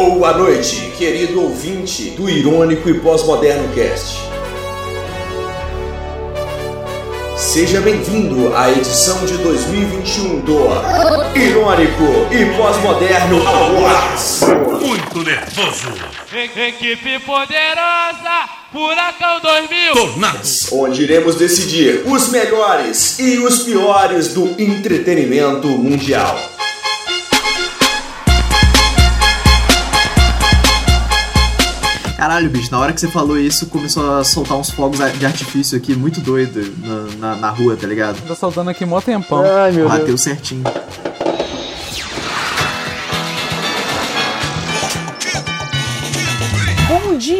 [0.00, 4.16] Boa noite, querido ouvinte do Irônico e Pós-Moderno Cast.
[7.36, 10.58] Seja bem-vindo à edição de 2021 do
[11.34, 14.42] Irônico e Pós-Moderno Awards.
[14.86, 15.88] Muito nervoso.
[16.32, 19.94] Equipe poderosa, Furacão 2000.
[19.94, 20.72] Tornados.
[20.72, 26.38] onde iremos decidir os melhores e os piores do entretenimento mundial.
[32.18, 35.78] Caralho, bicho, na hora que você falou isso, começou a soltar uns fogos de artifício
[35.78, 38.20] aqui, muito doido, na, na, na rua, tá ligado?
[38.26, 39.40] Tá soltando aqui mó tempão.
[39.40, 40.00] Ai, meu Deus.
[40.00, 40.64] Bateu certinho.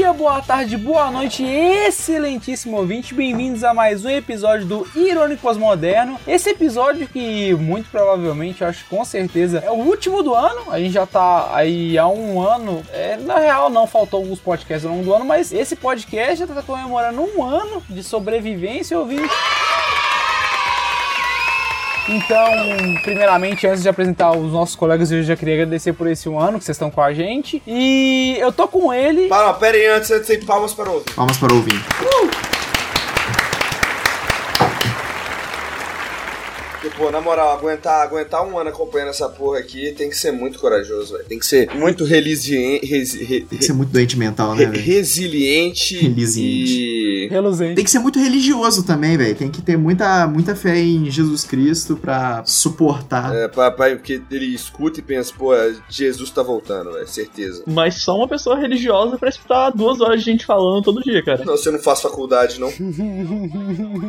[0.08, 3.12] Dia, boa tarde, boa noite, excelentíssimo ouvinte.
[3.12, 6.18] Bem-vindos a mais um episódio do Irônico Pós-Moderno.
[6.26, 10.72] Esse episódio que muito provavelmente, acho com certeza, é o último do ano.
[10.72, 12.82] A gente já tá aí há um ano.
[12.90, 16.46] É, na real, não faltou alguns podcasts ao longo do ano, mas esse podcast já
[16.46, 19.28] tá comemorando um ano de sobrevivência, ouvinte.
[22.08, 22.50] Então,
[23.02, 26.58] primeiramente, antes de apresentar os nossos colegas, eu já queria agradecer por esse um ano
[26.58, 27.62] que vocês estão com a gente.
[27.66, 29.28] E eu tô com ele.
[29.28, 31.12] Para, pera aí, antes tenho palmas para ouvir.
[31.14, 31.78] Palmas para ouvir.
[36.80, 40.30] Porque, pô, na moral, aguentar, aguentar um ano acompanhando essa porra aqui tem que ser
[40.30, 41.24] muito corajoso, velho.
[41.28, 42.86] Tem que ser muito resiliente.
[42.86, 45.96] Resi, re- Tem que ser muito doente mental, né, re- resiliente.
[46.08, 46.72] Resiliente.
[46.80, 46.97] E.
[47.28, 47.74] Reluzente.
[47.76, 49.34] Tem que ser muito religioso também, velho.
[49.34, 53.34] Tem que ter muita, muita fé em Jesus Cristo pra suportar.
[53.34, 55.52] É, papai, porque ele escuta e pensa, pô,
[55.88, 57.62] Jesus tá voltando, velho, certeza.
[57.66, 61.44] Mas só uma pessoa religiosa pra escutar duas horas de gente falando todo dia, cara.
[61.44, 62.72] Não, você não faz faculdade, não.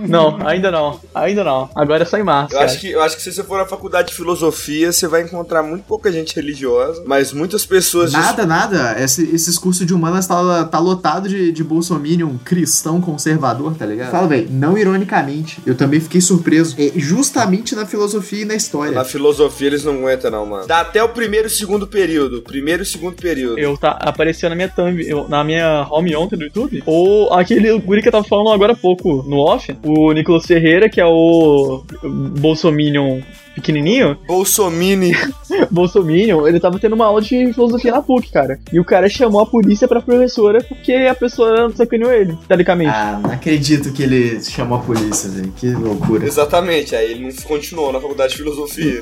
[0.08, 1.00] Não, ainda não.
[1.14, 1.70] Ainda não.
[1.76, 2.54] Agora é só em março.
[2.54, 2.70] Eu cara.
[2.72, 5.62] acho, que, eu acho que se você for na faculdade de filosofia, você vai encontrar
[5.64, 8.12] muito pouca gente religiosa, mas muitas pessoas.
[8.12, 8.96] Nada, nada.
[9.02, 14.12] Esse- esses cursos de humanas tá, tá lotado de, de bolsominion cristão conservador, tá ligado?
[14.12, 16.76] Fala, velho, não ironicamente, eu também fiquei surpreso.
[16.78, 18.94] É justamente na filosofia e na história.
[18.94, 20.68] Na filosofia eles não aguentam, não, mano.
[20.68, 22.42] Dá até o primeiro e segundo período.
[22.42, 23.60] Primeiro e segundo período.
[23.60, 27.78] Eu tá, apareceu na minha thumb, eu- na minha home ontem do YouTube, ou aquele
[27.80, 31.06] guri que eu tava falando agora há pouco no off, o Nicolas Ferreira, que é
[31.06, 31.84] o
[32.40, 33.22] Bolsominion
[33.56, 35.14] pequenininho, Bolsomini.
[35.70, 38.60] Bolsominion, ele tava tendo uma aula de filosofia na PUC, cara.
[38.72, 42.92] E o cara chamou a polícia pra professora porque a pessoa sacaneou ele, teoricamente.
[42.94, 45.52] Ah, não acredito que ele chamou a polícia, velho.
[45.56, 46.26] Que loucura.
[46.26, 49.02] Exatamente, aí ele não continuou na faculdade de filosofia.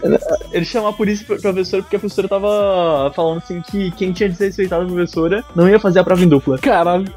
[0.52, 4.30] Ele chamou a polícia pra professora porque a professora tava falando assim que quem tinha
[4.30, 6.58] desrespeitado a professora não ia fazer a prova em dupla.
[6.58, 7.12] Caralho.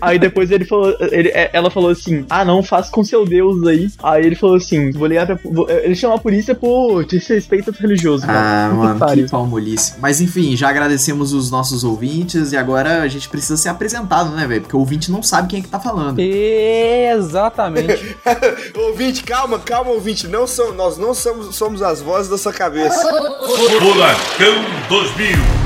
[0.00, 3.66] Aí depois ele falou, ele- é, ela falou assim: Ah, não, faz com seu Deus
[3.66, 3.88] aí.
[4.02, 5.38] Aí ele falou assim: Vou ligar pra.
[5.44, 6.69] vou- Ele chamou a polícia por
[7.06, 8.26] desrespeito religioso.
[8.26, 8.38] cara.
[8.38, 9.24] Ah, Puta mano, pariu.
[9.24, 9.94] que palmolice.
[10.00, 14.46] Mas enfim, já agradecemos os nossos ouvintes e agora a gente precisa ser apresentado, né,
[14.46, 14.62] velho?
[14.62, 16.18] Porque o ouvinte não sabe quem é que tá falando.
[16.20, 18.16] Exatamente.
[18.76, 20.26] ouvinte, calma, calma, ouvinte.
[20.28, 23.00] Não são, nós não somos, somos as vozes da sua cabeça.
[23.00, 25.59] Furacão 2000.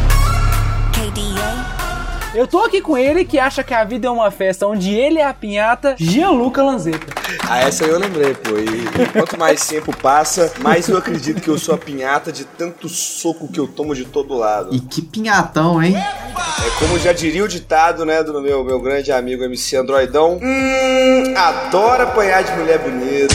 [2.34, 5.20] Eu tô aqui com ele que acha que a vida é uma festa onde ele
[5.20, 7.06] é a pinhata, Gianluca Lanzetta.
[7.48, 8.58] Ah, essa eu lembrei, pô.
[8.58, 12.88] E quanto mais tempo passa, mais eu acredito que eu sou a pinhata de tanto
[12.88, 14.74] soco que eu tomo de todo lado.
[14.74, 15.96] E que pinhatão, hein?
[15.96, 20.40] É como já diria o ditado, né, do meu, meu grande amigo MC Androidão.
[20.42, 23.34] Hum, adora apanhar de mulher bonita.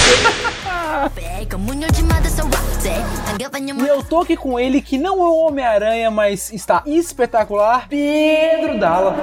[3.59, 8.79] E eu tô aqui com ele que não é o Homem-Aranha, mas está espetacular, Pedro
[8.79, 9.15] Dalla.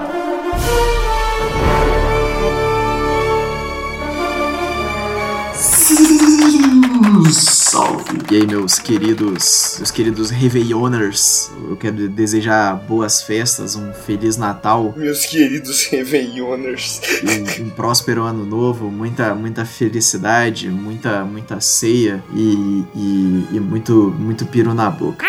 [7.32, 8.18] Salve!
[8.30, 14.94] E aí, meus queridos, meus queridos Réveilloners, eu quero desejar boas festas, um Feliz Natal
[14.96, 17.00] Meus queridos Réveilloners.
[17.22, 24.14] e um próspero ano novo, muita, muita felicidade, muita, muita ceia e, e, e muito,
[24.18, 25.26] muito piru na boca.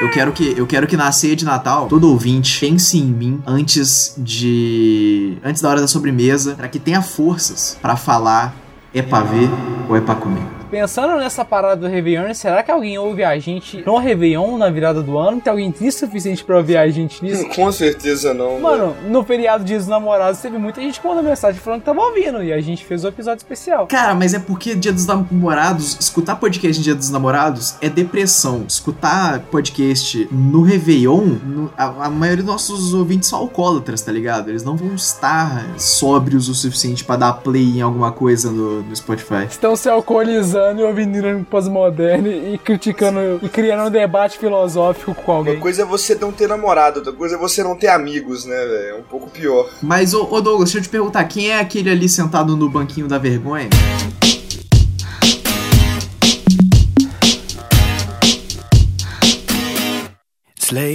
[0.00, 3.42] Eu quero, que, eu quero que na ceia de Natal, todo ouvinte pense em mim
[3.46, 5.36] antes de.
[5.44, 8.56] antes da hora da sobremesa, para que tenha forças para falar
[8.94, 9.48] é pra ver
[9.88, 10.59] ou é pra comer.
[10.70, 15.02] Pensando nessa parada do Réveillon, será que alguém ouve a gente no Réveillon, na virada
[15.02, 15.40] do ano?
[15.40, 17.44] Tem alguém triste o suficiente pra ouvir a gente nisso?
[17.56, 18.54] Com certeza não.
[18.54, 18.60] né?
[18.60, 22.00] Mano, no feriado Dia dos Namorados teve muita gente que mandou mensagem falando que tava
[22.00, 23.88] ouvindo e a gente fez o episódio especial.
[23.88, 28.64] Cara, mas é porque Dia dos Namorados, escutar podcast em Dia dos Namorados é depressão.
[28.68, 34.48] Escutar podcast no Réveillon, no- a, a maioria dos nossos ouvintes são alcoólatras, tá ligado?
[34.50, 38.94] Eles não vão estar sóbrios o suficiente pra dar play em alguma coisa no, no
[38.94, 39.46] Spotify.
[39.50, 45.14] Estão se alcoolizando transando e ouvindo irônico pós-moderno e criticando e criando um debate filosófico
[45.14, 45.58] com Uma alguém.
[45.60, 48.88] coisa é você não ter namorado, outra coisa é você não ter amigos, né, velho?
[48.88, 49.68] É um pouco pior.
[49.82, 53.08] Mas, ô, ô Douglas, deixa eu te perguntar, quem é aquele ali sentado no banquinho
[53.08, 53.68] da vergonha?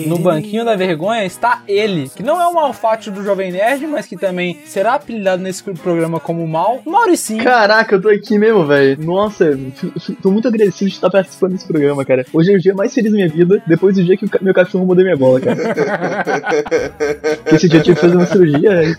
[0.07, 4.05] No banquinho da vergonha está ele, que não é o malfátio do Jovem Nerd, mas
[4.05, 7.43] que também será apelidado nesse programa como mal, Mauricinho.
[7.43, 8.97] Caraca, eu tô aqui mesmo, velho.
[9.03, 9.57] Nossa,
[10.21, 12.25] tô muito agradecido de estar participando desse programa, cara.
[12.33, 14.85] Hoje é o dia mais feliz da minha vida, depois do dia que meu cachorro
[14.85, 15.57] mudou minha bola, cara.
[17.51, 18.97] Esse dia eu tive que fazer uma cirurgia, velho.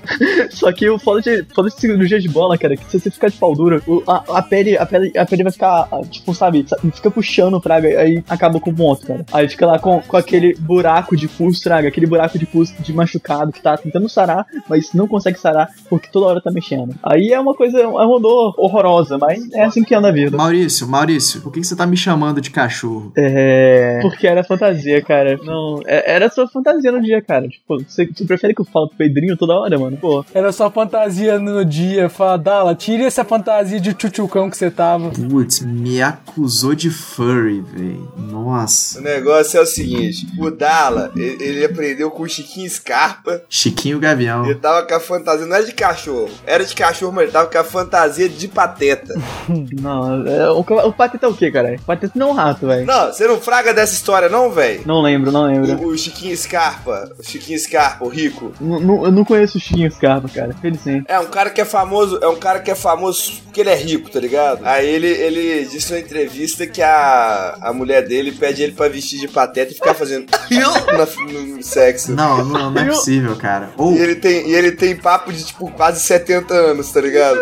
[0.50, 3.11] Só que o foda de, foda de cirurgia de bola, cara, é que se você
[3.11, 6.64] ficar de pau dura, a, a pele, a pele, a pele vai ficar, tipo, sabe,
[6.69, 9.25] sa- fica puxando, fraga, aí acaba com o ponto, cara.
[9.32, 12.92] Aí fica lá com, com aquele buraco de pulso, fraga, aquele buraco de pulso de
[12.92, 16.94] machucado que tá tentando sarar, mas não consegue sarar porque toda hora tá mexendo.
[17.02, 20.36] Aí é uma coisa, é uma dor horrorosa, mas é assim que anda a vida.
[20.36, 23.12] Maurício, Maurício, por que, você tá me chamando de cachorro?
[23.16, 24.00] É.
[24.02, 25.38] Porque era fantasia, cara.
[25.42, 27.48] Não, é- era sua fantasia no dia, cara.
[27.48, 29.96] Tipo, você, você prefere que eu fale pro Pedrinho toda hora, mano?
[29.96, 30.24] Pô.
[30.34, 32.08] Era só fantasia no dia.
[32.08, 35.10] Fala, Dala, tire essa fantasia de tchutchucão que você tava.
[35.10, 38.12] Putz, me acusou de furry, velho.
[38.16, 39.00] O Nossa.
[39.00, 43.43] negócio é o seguinte: o Dala, ele, ele aprendeu com o Chiquinho Scarpa.
[43.49, 44.44] Chiquinho Gavião.
[44.44, 47.49] Ele tava com a fantasia, não era de cachorro, era de cachorro, mas ele tava
[47.50, 49.14] com a fantasia de pateta.
[49.81, 51.76] Não, é, o, o Pateta é o quê, cara?
[51.76, 52.87] O Pateta não é um rato, velho.
[52.87, 54.82] Não, você não fraga dessa história, não, velho?
[54.87, 55.87] Não lembro, não lembro.
[55.87, 58.52] O, o Chiquinho Scarpa, o Chiquinho Scarpa, o rico.
[58.61, 60.55] N- n- eu não conheço o Chiquinho Scarpa, cara.
[60.62, 61.05] Ele sim.
[61.09, 63.75] É um cara que é famoso, é um cara que é famoso porque ele é
[63.75, 64.61] rico, tá ligado?
[64.64, 69.20] Aí ele, ele disse numa entrevista que a, a mulher dele pede ele pra vestir
[69.20, 72.12] de pateta e ficar fazendo na- no sexo.
[72.12, 73.71] Não, não, não é possível, cara.
[73.77, 77.38] Ou, E ele, tem, e ele tem papo de, tipo, quase 70 anos, tá ligado?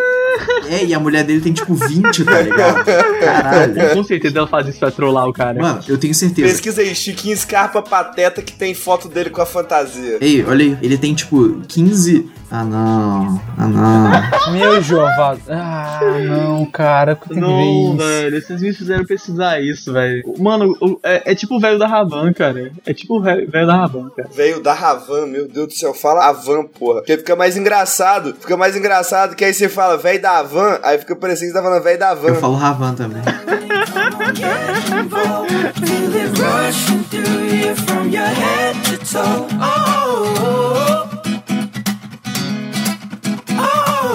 [0.69, 2.85] é, e a mulher dele tem tipo 20, tá ligado?
[2.85, 3.95] Caralho.
[3.95, 5.61] Com certeza ela faz isso pra trollar o cara.
[5.61, 6.49] Mano, eu tenho certeza.
[6.49, 10.19] Pesquisa aí, Chiquinho Scarpa Pateta que tem foto dele com a fantasia.
[10.21, 12.29] Ei, olha aí, ele tem tipo 15.
[12.51, 13.41] Ah não.
[13.59, 14.53] Ah não.
[14.53, 15.41] Meu Jovado.
[15.49, 15.99] Ah,
[16.29, 17.17] não, cara.
[17.17, 17.97] Que Não, isso?
[17.97, 20.23] velho, vocês me fizeram pesquisar isso, velho.
[20.39, 22.71] Mano, é, é tipo o velho da Ravan, cara.
[22.87, 24.29] É tipo o velho velho da Ravan, cara.
[24.33, 27.01] Veio da Ravan, meu Deus do céu, fala Avan, porra.
[27.01, 28.35] Porque fica mais engraçado.
[28.41, 31.63] Fica mais engraçado que aí você fala velho da Avan, aí fica parecendo que você
[31.63, 32.35] tá falando velho da Eu Van.
[32.35, 33.23] falo Ravan também.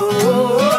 [0.02, 0.79] oh, oh, oh.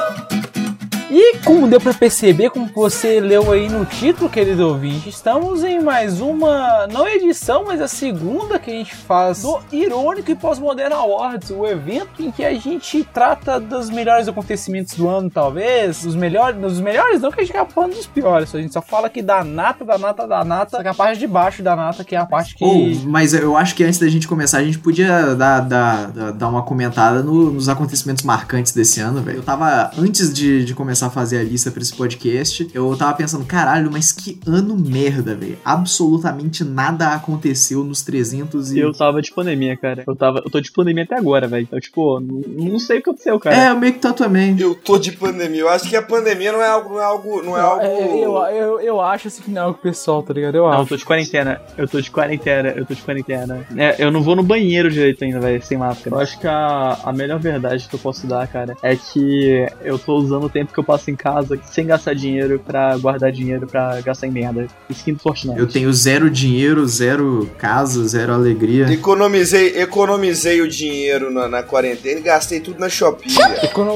[1.12, 5.80] E como deu pra perceber, como você leu aí no título, querido ouvinte, estamos em
[5.80, 10.94] mais uma, não edição, mas a segunda que a gente faz do Irônico e Pós-Moderno
[10.94, 16.14] Awards, o evento em que a gente trata dos melhores acontecimentos do ano, talvez, dos
[16.14, 19.08] melhores, dos melhores não que a gente acaba falando dos piores, a gente só fala
[19.08, 22.04] aqui da nata, da nata, da nata, que é a parte de baixo da nata,
[22.04, 22.62] que é a parte que...
[22.64, 26.32] Ou, mas eu acho que antes da gente começar, a gente podia dar, dar, dar-
[26.34, 29.38] dar uma comentada no- nos acontecimentos marcantes desse ano, velho.
[29.38, 33.14] Eu tava, antes de, de começar a fazer a lista pra esse podcast, eu tava
[33.14, 35.58] pensando, caralho, mas que ano merda, velho.
[35.64, 38.79] Absolutamente nada aconteceu nos 300 e...
[38.79, 40.05] Eu tava de pandemia, cara.
[40.06, 41.62] Eu, tava, eu tô de pandemia até agora, velho.
[41.62, 43.56] Então, tipo, não, não sei o que aconteceu, cara.
[43.56, 44.57] É, eu meio que tô também.
[44.59, 45.61] Eu tô de pandemia.
[45.61, 47.83] Eu acho que a pandemia não é algo, não é algo, não é algo.
[47.83, 50.57] É, eu, eu, eu acho assim que não é o pessoal, tá ligado?
[50.57, 50.88] Eu Não, eu acho.
[50.88, 51.61] tô de quarentena.
[51.76, 52.69] Eu tô de quarentena.
[52.71, 53.66] Eu tô de quarentena.
[53.76, 56.16] É, eu não vou no banheiro direito ainda, velho, sem máscara.
[56.16, 59.99] Eu acho que a, a melhor verdade que eu posso dar, cara, é que eu
[59.99, 63.66] tô usando o tempo que eu passo em casa sem gastar dinheiro pra guardar dinheiro
[63.66, 64.66] pra gastar em merda.
[64.90, 65.59] Skin do Fortnite.
[65.59, 68.92] Eu tenho zero dinheiro, zero casa, zero alegria.
[68.92, 73.28] Economizei, economizei o dinheiro na, na quarentena e gastei tudo na Shopee.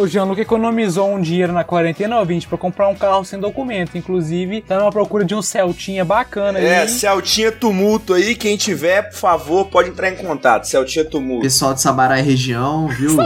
[0.00, 3.98] O Jean-Luc economizou um dinheiro na quarentena, ouvinte, pra comprar um carro sem documento.
[3.98, 6.88] Inclusive, tá numa procura de um Celtinha bacana É, aí.
[6.88, 10.64] Celtinha Tumulto aí, quem tiver, por favor, pode entrar em contato.
[10.68, 11.42] Celtinha Tumulto.
[11.42, 13.16] Pessoal de Sabará e região, viu?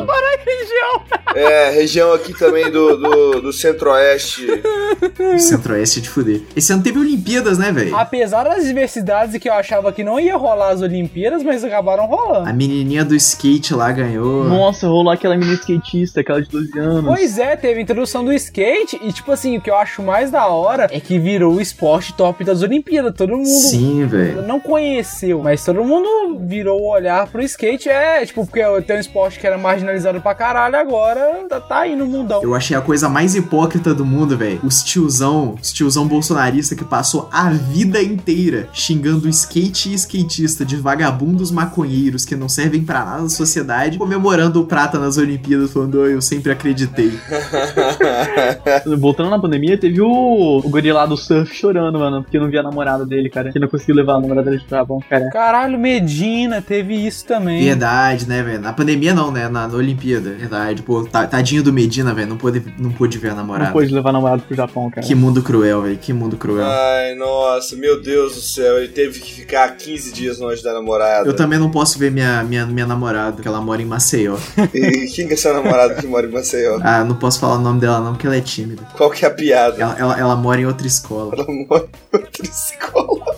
[1.35, 4.47] É, região aqui também do, do, do centro-oeste.
[5.39, 6.43] Centro-Oeste de fuder.
[6.57, 7.97] Esse ano teve Olimpíadas, né, velho?
[7.97, 12.07] Apesar das diversidades e que eu achava que não ia rolar as Olimpíadas, mas acabaram
[12.07, 12.49] rolando.
[12.49, 14.45] A menininha do skate lá ganhou.
[14.45, 17.05] Nossa, rolou aquela menina skatista, aquela de 12 anos.
[17.05, 20.31] Pois é, teve a introdução do skate e, tipo assim, o que eu acho mais
[20.31, 23.15] da hora é que virou o esporte top das Olimpíadas.
[23.17, 24.43] Todo mundo Sim, velho.
[24.43, 27.89] não conheceu, mas todo mundo virou o olhar pro skate.
[27.89, 31.95] É, tipo, porque tem um esporte que era marginalizado pra caralho, agora tá, tá aí
[31.95, 32.43] no mundão.
[32.43, 33.48] Eu achei a coisa mais hipócrita
[33.95, 34.61] do mundo, velho.
[34.63, 40.77] Os tiozão, os tiozão bolsonarista que passou a vida inteira xingando skate e skatista de
[40.77, 46.01] vagabundos maconheiros que não servem pra nada na sociedade, comemorando o prata nas Olimpíadas, falando,
[46.01, 47.13] "Oh, eu sempre acreditei.
[48.99, 52.61] Voltando na pandemia, teve o, o guri lá do surf chorando, mano, porque não via
[52.61, 53.53] a namorada dele, cara.
[53.53, 55.31] Que não conseguiu levar a namorada dele pro Japão, cara.
[55.31, 57.65] Caralho, Medina, teve isso também.
[57.65, 58.61] Verdade, né, velho?
[58.61, 59.49] Na pandemia não, né?
[59.49, 60.31] Na, na Olimpíada.
[60.31, 60.83] Verdade.
[60.83, 62.29] Pô, ta- tadinho do Medina, velho.
[62.29, 63.73] Não pôde, não pôde ver a Não namorada.
[63.73, 65.07] pôde levar a namorada pro Japão, cara.
[65.07, 65.99] Que mundo cruel, velho.
[65.99, 66.67] Que mundo cruel.
[66.67, 68.79] Ai, nossa, meu Deus do céu.
[68.79, 71.29] Ele teve que ficar 15 dias longe da namorada.
[71.29, 74.37] Eu também não posso ver minha, minha, minha namorada, porque ela mora em Maceió.
[74.75, 76.79] E quem que é seu namorado que mora em Maceió?
[76.89, 78.83] Ah, não posso falar o nome dela não, porque ela é tímida.
[78.97, 79.81] Qual que é a piada?
[79.83, 81.35] Ela, ela, ela mora em outra escola.
[81.35, 83.37] Ela mora em outra escola.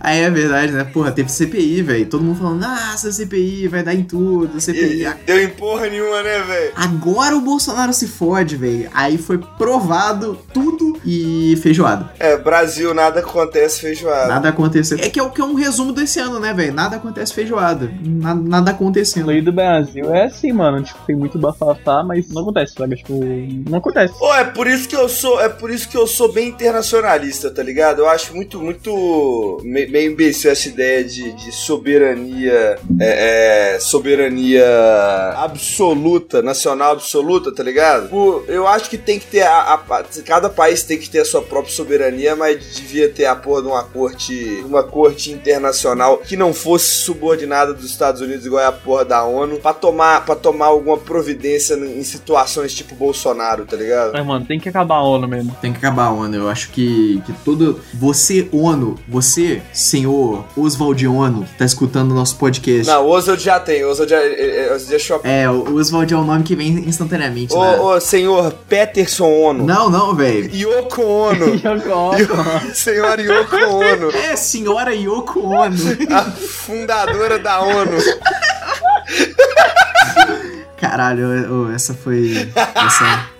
[0.00, 0.84] Aí é verdade, né?
[0.84, 2.06] Porra, teve CPI, velho.
[2.06, 5.04] Todo mundo falando, ah, essa CPI vai dar em tudo, CPI.
[5.04, 6.72] E deu em porra nenhuma, né, velho?
[6.76, 8.88] Agora o Bolsonaro se fode, velho.
[8.94, 12.10] Aí foi provado tudo e feijoada.
[12.18, 14.28] É, Brasil, nada acontece feijoada.
[14.28, 14.98] Nada aconteceu.
[15.00, 16.72] É que é, o que é um resumo desse ano, né, velho?
[16.72, 17.90] Nada acontece feijoada.
[18.02, 19.26] Nada, nada acontecendo.
[19.26, 20.82] lei do Brasil é assim, mano.
[20.82, 22.96] Tipo, tem muito bafafá, mas não acontece, sabe?
[22.96, 23.20] Tipo,
[23.68, 24.14] não acontece.
[24.18, 27.50] Pô, é por isso que eu sou, é por isso que eu sou bem internacionalista,
[27.50, 28.00] tá ligado?
[28.00, 34.64] Eu acho muito, muito meio imbecil essa ideia de, de soberania, é, é, soberania
[35.36, 38.08] absoluta, nacional absoluta, tá ligado?
[38.08, 41.24] Pô, eu acho que tem que ter a, a- cada país tem que ter a
[41.24, 46.36] sua própria soberania, mas devia ter a porra de uma corte, uma corte internacional que
[46.36, 50.34] não fosse subordinada dos Estados Unidos igual é a porra da ONU, pra tomar, pra
[50.36, 54.12] tomar alguma providência em situações tipo Bolsonaro, tá ligado?
[54.12, 55.56] Mas, mano, tem que acabar a ONU mesmo.
[55.60, 56.36] Tem que acabar a ONU.
[56.36, 57.80] Eu acho que, que todo.
[57.94, 62.86] Você, ONU, você, senhor Oswald ONU, que tá escutando o nosso podcast.
[62.86, 65.28] Não, o Oswald já tem, o Oswald já, é, é, já shopping.
[65.28, 67.78] É, o Oswald é o nome que vem instantaneamente, Ô, né?
[67.78, 69.64] ô, senhor Peterson ONU.
[69.64, 70.50] Não, não, velho.
[70.54, 71.46] Yoko Ono.
[71.54, 74.10] Yoko Senhora Yoko Ono.
[74.10, 75.76] É, senhora Yoko Ono.
[76.10, 77.98] A fundadora da ONU.
[80.76, 82.50] Caralho, essa foi.
[82.54, 83.33] Essa.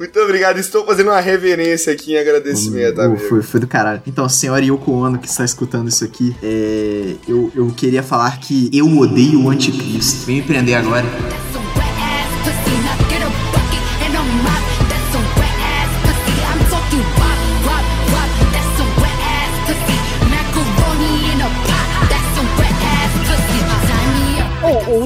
[0.00, 3.20] Muito obrigado, estou fazendo uma reverência aqui em agradecimento, amigo.
[3.20, 4.00] foi, foi do caralho.
[4.06, 8.70] Então, senhora Yoko Ono que está escutando isso aqui, é, eu, eu queria falar que
[8.72, 10.24] eu odeio o anticristo.
[10.24, 11.04] Vem empreender agora.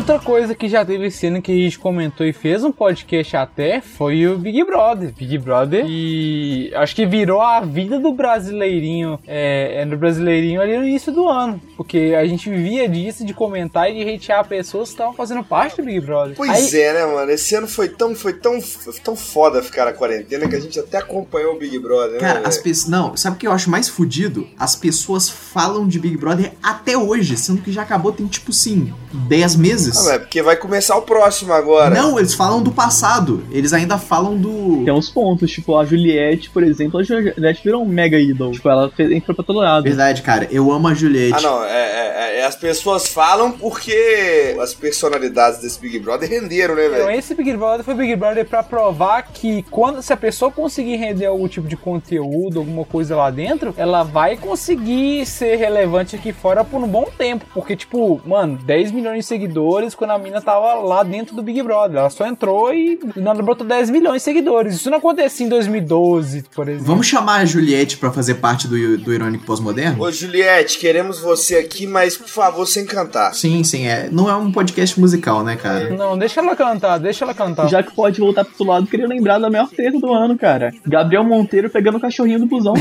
[0.04, 3.80] Outra coisa que já teve cena que a gente comentou e fez um podcast até
[3.80, 5.14] foi o Big Brother.
[5.16, 5.86] Big Brother.
[5.88, 9.18] E acho que virou a vida do brasileirinho.
[9.26, 11.58] É, é do brasileirinho ali no início do ano.
[11.74, 15.78] Porque a gente vivia disso, de comentar e de hatear pessoas que estavam fazendo parte
[15.78, 16.36] do Big Brother.
[16.36, 17.30] Pois Aí- é, né, mano?
[17.30, 20.78] Esse ano foi tão, foi tão, foi tão foda ficar na quarentena que a gente
[20.78, 22.46] até acompanhou o Big Brother, Cara, né?
[22.46, 22.90] as pessoas.
[22.90, 24.46] Não, sabe o que eu acho mais fudido?
[24.58, 28.92] As pessoas falam de Big Brother até hoje, sendo que já acabou tem tipo sim,
[29.28, 29.93] 10 meses.
[29.98, 31.94] Ah, é porque vai começar o próximo agora.
[31.94, 33.44] Não, eles falam do passado.
[33.50, 34.82] Eles ainda falam do.
[34.84, 38.52] Tem uns pontos, tipo, a Juliette, por exemplo, a Juliette virou um mega idol.
[38.52, 39.84] Tipo, ela fez, entrou pra todo lado.
[39.84, 40.48] Verdade, cara.
[40.50, 41.34] Eu amo a Juliette.
[41.36, 46.74] Ah, não, é, é- é- as pessoas falam porque as personalidades desse Big Brother renderam,
[46.74, 47.18] né, Então, velho?
[47.18, 51.26] esse Big Brother foi Big Brother pra provar que quando se a pessoa conseguir render
[51.26, 56.64] algum tipo de conteúdo, alguma coisa lá dentro, ela vai conseguir ser relevante aqui fora
[56.64, 57.44] por um bom tempo.
[57.54, 61.60] Porque, tipo, mano, 10 milhões de seguidores quando a mina tava lá dentro do Big
[61.62, 61.98] Brother.
[61.98, 64.76] Ela só entrou e nada brotou 10 milhões de seguidores.
[64.76, 66.86] Isso não acontecia em 2012, por exemplo.
[66.86, 70.00] Vamos chamar a Juliette pra fazer parte do, do Irônico Pós-Moderno?
[70.04, 73.34] Ô, Juliette, queremos você aqui, mas por favor, sem cantar.
[73.34, 74.08] Sim, sim, é.
[74.10, 75.90] Não é um podcast musical, né, cara?
[75.90, 77.68] Não, deixa ela cantar, deixa ela cantar.
[77.68, 80.70] Já que pode voltar pro outro lado, queria lembrar da maior treta do ano, cara.
[80.86, 82.74] Gabriel Monteiro pegando o cachorrinho do busão.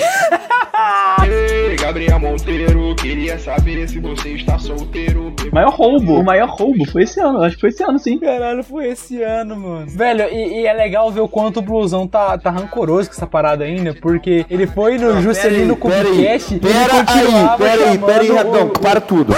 [1.26, 5.34] Ei, Gabriel Monteiro, queria saber se você está solteiro.
[5.52, 6.20] maior roubo.
[6.20, 7.42] O maior roubo foi esse ano.
[7.42, 8.18] Acho que foi esse ano, sim.
[8.20, 9.86] Caralho, foi esse ano, mano.
[9.90, 13.28] Velho, e, e é legal ver o quanto o Blusão tá, tá rancoroso com essa
[13.28, 19.34] parada ainda, porque ele foi no Juscelino Kubicast e ele continuava chamando o- para tudo.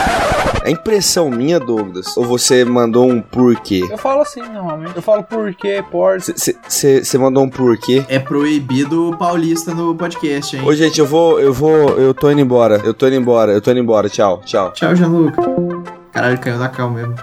[0.63, 2.17] É impressão minha, Douglas?
[2.17, 3.83] Ou você mandou um porquê?
[3.89, 4.95] Eu falo assim, normalmente.
[4.95, 6.17] Eu falo porquê, por...
[6.19, 8.03] Você mandou um porquê?
[8.09, 10.63] É proibido o paulista no podcast, hein?
[10.65, 12.81] Ô, gente, eu vou, eu vou, eu tô indo embora.
[12.83, 14.09] Eu tô indo embora, eu tô indo embora.
[14.09, 14.71] Tchau, tchau.
[14.73, 15.64] Tchau, Gianluca.
[16.15, 17.13] Caralho, caiu da cal mesmo.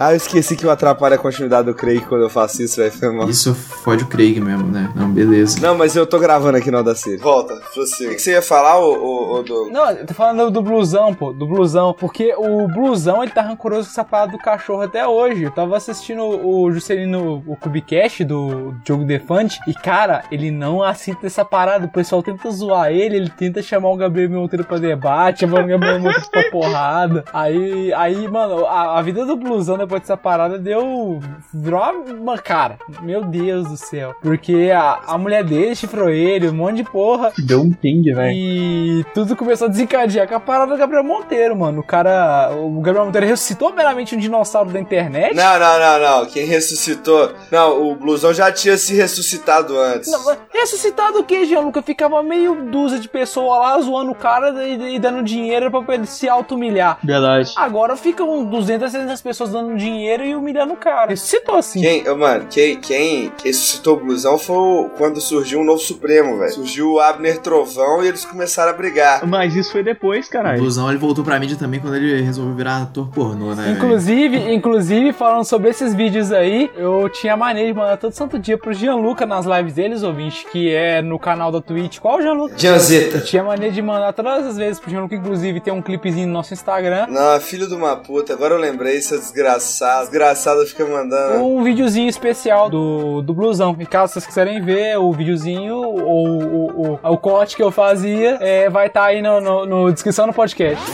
[0.00, 2.92] Ah, eu esqueci que eu atrapalho a continuidade do Craig quando eu faço isso, velho.
[2.92, 3.28] Foi mal.
[3.28, 4.92] Isso fode o Craig mesmo, né?
[4.94, 5.58] Não, beleza.
[5.60, 7.16] Não, mas eu tô gravando aqui no Audacity.
[7.16, 8.06] Volta, você.
[8.06, 9.72] O que que você ia falar, ô, ô, ô Douglas?
[9.72, 11.92] Não, eu tô falando do blusão, pô, do blusão.
[11.98, 15.42] Porque o blusão, ele tá rancoroso com essa parada do cachorro até hoje.
[15.42, 19.58] Eu tava assistindo o Juscelino, o Cubicast do Jogo Defante.
[19.66, 21.86] E, cara, ele não aceita essa parada.
[21.86, 25.66] O pessoal tenta zoar ele, ele tenta chamar o Gabriel Monteiro pra debate, chamar o
[25.66, 27.24] Gabriel Monteiro pra porrada.
[27.32, 31.18] Aí, aí mano, a, a vida do blusão depois dessa parada deu.
[31.52, 31.82] Virou
[32.20, 32.38] uma.
[32.38, 34.14] Cara, meu Deus do céu.
[34.22, 37.32] Porque a, a mulher dele chifrou ele, um monte de porra.
[37.38, 38.32] Deu um ping, velho.
[38.32, 41.80] E tudo começou a desencadear com a parada do Gabriel Monteiro, mano.
[41.80, 42.50] O cara.
[42.54, 45.34] O Gabriel Monteiro ressuscitou meramente um dinossauro da internet.
[45.34, 46.26] Não, não, não, não.
[46.26, 47.32] Quem ressuscitou.
[47.50, 50.10] Não, o Blusão já tinha se ressuscitado antes.
[50.10, 51.80] Não, ressuscitado o que, Gianluca?
[51.80, 56.06] Ficava meio dúzia de pessoas lá zoando o cara e, e dando dinheiro pra ele
[56.06, 56.98] se auto-humilhar.
[57.02, 57.52] Verdade.
[57.56, 61.10] Agora ficam 200, 300 pessoas dando dinheiro e humilhando o cara.
[61.10, 61.80] Ressuscitou assim.
[61.80, 66.52] Quem, mano, quem, quem ressuscitou o blusão foi o- quando surgiu um novo Supremo, velho.
[66.52, 69.24] Surgiu o Abner Trovão e eles começaram a brigar.
[69.26, 70.58] Mas isso foi depois, O caralho.
[70.60, 73.70] Blusão ele voltou pra mídia também quando ele resolveu virar ator pornô, né?
[73.76, 78.58] Inclusive, inclusive, falando sobre esses vídeos aí, eu tinha mania de mandar todo santo dia
[78.58, 81.98] pro Gianluca nas lives deles, ouvinte, que é no canal da Twitch.
[82.00, 82.54] Qual, Gianluca?
[82.58, 83.18] Janzeta.
[83.18, 86.32] Eu tinha mania de mandar todas as vezes pro Gianluca, inclusive tem um clipezinho no
[86.32, 87.06] nosso Instagram.
[87.08, 88.32] Não, filho de uma puta.
[88.32, 89.67] Agora eu lembrei, seu desgraçado.
[90.00, 91.44] Desgraçado fica mandando.
[91.44, 93.76] Um videozinho especial do, do blusão.
[93.78, 98.38] E caso vocês quiserem ver o videozinho ou o, o, o corte que eu fazia,
[98.40, 100.84] é, vai estar aí no, no, no descrição do podcast.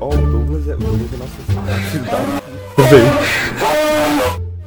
[0.00, 1.32] Ó, o Douglas é o Douglas é nosso
[1.90, 2.04] filho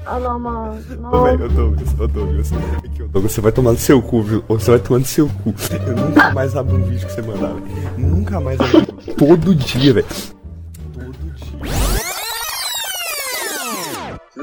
[0.06, 0.80] Alô, mano.
[1.12, 2.52] Ô, velho, ô Douglas, ô Douglas.
[2.86, 4.44] Aqui, ô Douglas, você vai tomar no seu cu, viu?
[4.48, 5.54] Ou você vai tomar no seu cu.
[5.86, 7.66] Eu nunca mais abro um vídeo que você mandar, velho.
[7.98, 8.86] Nunca mais abro.
[9.18, 10.06] Todo dia, velho.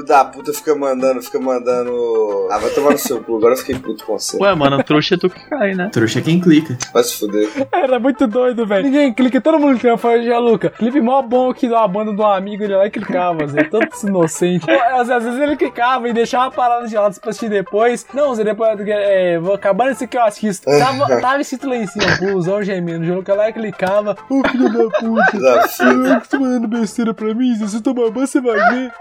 [0.04, 2.49] Filho da puta fica mandando, fica mandando.
[2.50, 3.37] Ah, vai tomar no seu cu.
[3.37, 4.37] Agora eu fiquei puto com você.
[4.40, 5.88] Ué, mano, trouxa é tu que cai, né?
[5.90, 6.76] Trouxa é quem clica.
[6.92, 7.49] Vai se fuder.
[7.73, 8.84] Era muito doido, velho.
[8.84, 9.88] Ninguém clica, todo mundo clica.
[9.88, 12.87] Eu falei, Gianluca, clipe mó bom aqui de uma banda de um amigo, ele lá
[12.87, 13.64] e clicava, Zé.
[13.64, 14.66] Todo inocente.
[14.66, 18.06] Pô, às, às vezes ele clicava e deixava a parada de lado pra assistir depois.
[18.12, 20.64] Não, Zé, depois, é, vou acabando esse que eu assisto.
[20.84, 23.02] Tava, tava escrito lá em cima, blusão gemendo.
[23.02, 24.16] O Gianluca lá e clicava.
[24.28, 25.32] Ô, filho da puta.
[25.32, 26.06] Desafio.
[26.06, 27.66] Eu que tô mandando besteira pra mim, Zé.
[27.68, 28.92] Se eu tomar banho, você vai ver.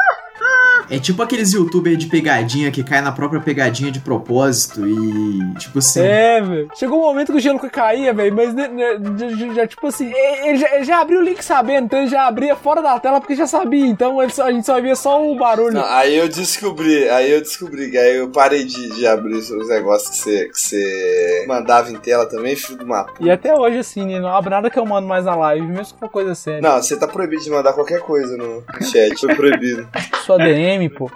[0.90, 5.54] É tipo aqueles youtubers de pegadinha que cai na própria pegadinha de propósito e.
[5.60, 6.02] Tipo assim.
[6.02, 6.68] É, velho.
[6.76, 10.12] Chegou um momento que o Gianluca caía, velho, mas né, né, já, tipo assim,
[10.44, 13.20] ele já, ele já abriu o link sabendo, então ele já abria fora da tela
[13.20, 15.74] porque já sabia, então ele só- a gente só via só o barulho.
[15.74, 19.68] Não, aí eu descobri, aí eu descobri, que aí eu parei de, de abrir os
[19.70, 23.14] negócios que você, que você mandava em tela também, filho do mapa.
[23.20, 25.94] E até hoje, assim, né, não abre nada que eu mando mais na live, mesmo
[25.94, 26.62] que for coisa séria.
[26.62, 29.88] Não, você tá proibido de mandar qualquer coisa no chat, foi proibido.
[30.26, 31.12] Sua DM, pô.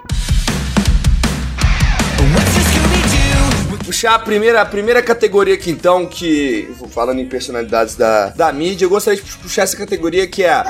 [3.84, 8.84] Puxar a primeira, a primeira categoria aqui então, que falando em personalidades da, da mídia,
[8.84, 10.62] eu gostaria de puxar essa categoria que é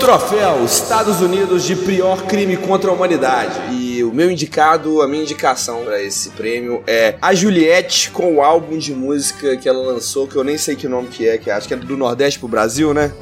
[0.00, 3.52] Troféu Estados Unidos de pior crime contra a humanidade.
[3.72, 8.42] E o meu indicado, a minha indicação pra esse prêmio é a Juliette com o
[8.42, 11.50] álbum de música que ela lançou, que eu nem sei que nome que é, que
[11.50, 13.12] acho que é do Nordeste pro Brasil, né?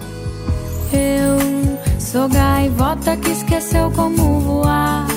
[0.92, 5.09] Eu sou gaivota que esqueceu como voar.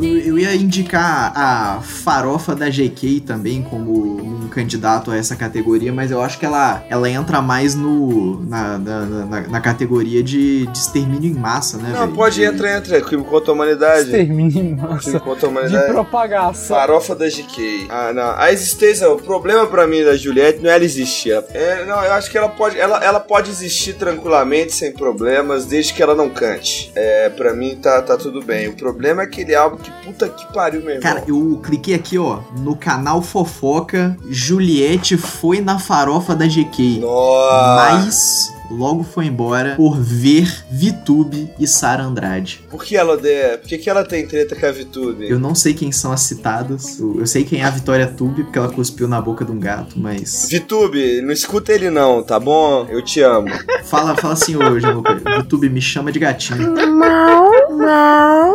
[0.00, 5.92] Eu, eu ia indicar a farofa da GK também como um candidato a essa categoria,
[5.92, 10.66] mas eu acho que ela, ela entra mais no na, na, na- na categoria de,
[10.66, 11.90] de extermínio em massa, né?
[11.92, 12.12] Não, velho?
[12.14, 13.00] pode De- entrar, entra.
[13.00, 14.02] Crime contra a humanidade.
[14.06, 15.20] Extermínio em Crime massa.
[15.20, 15.92] contra a De humanidade.
[15.92, 16.76] propagação.
[16.76, 17.86] Farofa da GK.
[17.88, 18.30] Ah, não.
[18.36, 21.32] A existência, o problema pra mim da Juliette não é ela existir.
[21.52, 25.92] É, não, eu acho que ela pode, ela, ela pode existir tranquilamente, sem problemas, desde
[25.92, 26.90] que ela não cante.
[26.94, 28.68] É, pra mim tá, tá tudo bem.
[28.68, 31.02] O problema é aquele álbum que puta que pariu, meu irmão.
[31.02, 37.00] Cara, eu cliquei aqui, ó, no canal Fofoca, Juliette foi na farofa da GK.
[37.00, 37.76] Nossa.
[37.76, 42.64] Mas logo foi embora por ver Vitube e Sara Andrade.
[42.70, 43.58] Por que ela odeia?
[43.58, 45.28] Por que, que ela tem treta com a Vitube?
[45.28, 47.00] Eu não sei quem são as citadas.
[47.00, 49.58] Eu eu sei quem é a Vitória Tube, porque ela cuspiu na boca de um
[49.58, 50.46] gato, mas.
[50.48, 52.86] Vitube, não escuta ele não, tá bom?
[52.88, 53.48] Eu te amo.
[53.84, 55.20] Fala, fala assim, ô Gianluca.
[55.38, 56.74] Vitube, me chama de gatinho.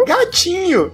[0.06, 0.92] Gatinho!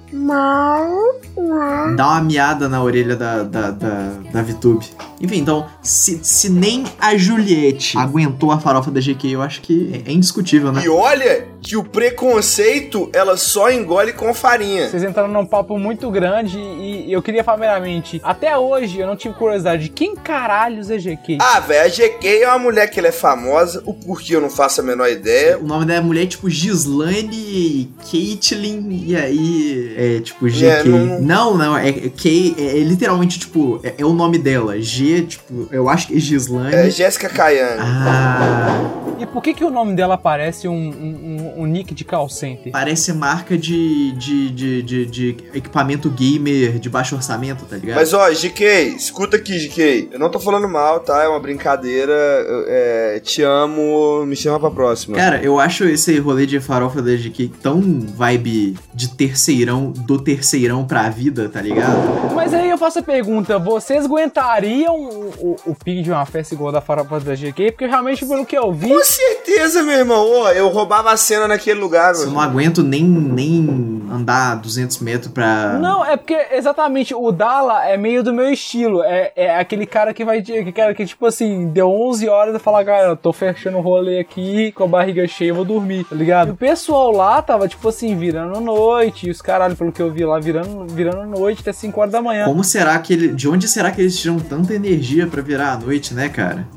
[1.95, 4.85] Dá uma miada na orelha da, da, da, da VTube.
[5.21, 10.03] Enfim, então, se, se nem a Juliette aguentou a farofa da GK, eu acho que
[10.05, 10.81] é indiscutível, né?
[10.83, 14.87] E olha que o preconceito ela só engole com farinha.
[14.89, 19.15] Vocês entraram num papo muito grande e eu queria falar primeiramente, até hoje eu não
[19.15, 21.37] tive curiosidade de quem caralhos é GK.
[21.41, 24.49] Ah, velho, a GK é uma mulher que ela é famosa, o porquê eu não
[24.49, 25.57] faço a menor ideia.
[25.59, 30.65] O nome da mulher é tipo Gislane Caitlyn, e aí é tipo GK.
[30.65, 31.57] É, não- não...
[31.57, 34.79] não, é, é K, é, é literalmente tipo, é, é o nome dela.
[34.81, 36.75] G, tipo, eu acho que é Gislane.
[36.75, 37.79] É Jéssica Caiane.
[37.81, 42.03] Ah, E por que que o nome dela parece um, um, um- um nick de
[42.05, 42.71] call center?
[42.71, 47.97] parece marca de, de, de, de, de equipamento gamer de baixo orçamento, tá ligado?
[47.97, 50.09] Mas ó, GK, escuta aqui, GK.
[50.11, 51.23] Eu não tô falando mal, tá?
[51.23, 52.11] É uma brincadeira.
[52.13, 55.15] eu- é, te amo, me chama pra próxima.
[55.17, 60.85] Cara, eu acho esse rolê de farofa da GK tão vibe de terceirão, do terceirão
[60.85, 62.33] pra vida, tá ligado?
[62.35, 66.53] Mas aí eu faço a pergunta, vocês aguentariam o, o, o pique de uma festa
[66.53, 67.71] igual da farofa da GK?
[67.71, 70.19] Porque realmente, pelo que eu vi, Com certeza, meu irmão.
[70.19, 75.31] Ô, eu roubava a cena naquele lugar, Eu não aguento nem, nem andar 200 metros
[75.31, 75.77] pra...
[75.79, 79.03] Não, é porque exatamente o Dala é meio do meu estilo.
[79.03, 80.41] É, é aquele cara que vai.
[80.41, 83.81] Que, cara que, tipo assim, deu 11 horas e fala, cara, eu tô fechando o
[83.81, 86.49] rolê aqui com a barriga cheia, eu vou dormir, tá ligado?
[86.49, 89.27] E o pessoal lá tava, tipo assim, virando noite.
[89.27, 92.21] E os caralho, pelo que eu vi lá, virando, virando noite até 5 horas da
[92.21, 92.45] manhã.
[92.45, 93.27] Como será que ele...
[93.29, 96.67] De onde será que eles tiram tanta energia pra virar a noite, né, cara?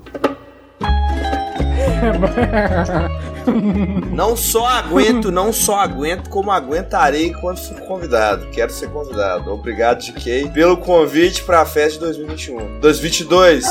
[4.12, 8.46] Não só aguento, não só aguento, como aguentarei quando for convidado.
[8.52, 9.52] Quero ser convidado.
[9.52, 12.80] Obrigado, GK, pelo convite pra festa de 2021.
[12.80, 13.64] 2022.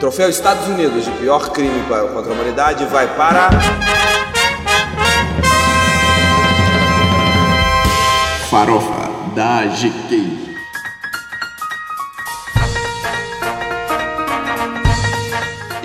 [0.00, 3.48] Troféu Estados Unidos de pior crime para- contra a humanidade vai para.
[8.50, 10.35] Farofa da GK.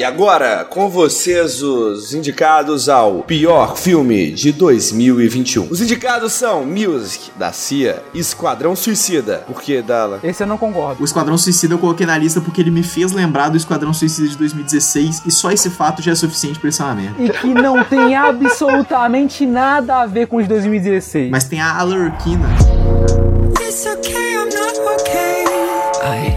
[0.01, 5.67] E agora, com vocês, os indicados ao pior filme de 2021.
[5.69, 9.43] Os indicados são Music, da CIA, Esquadrão Suicida.
[9.45, 10.19] Por que, Dala?
[10.23, 11.03] Esse eu não concordo.
[11.03, 14.27] O Esquadrão Suicida eu coloquei na lista porque ele me fez lembrar do Esquadrão Suicida
[14.27, 17.23] de 2016 e só esse fato já é suficiente pra uma merda.
[17.23, 21.29] E que não tem absolutamente nada a ver com os de 2016.
[21.29, 22.49] Mas tem a Alerquina.
[23.61, 24.30] It's okay.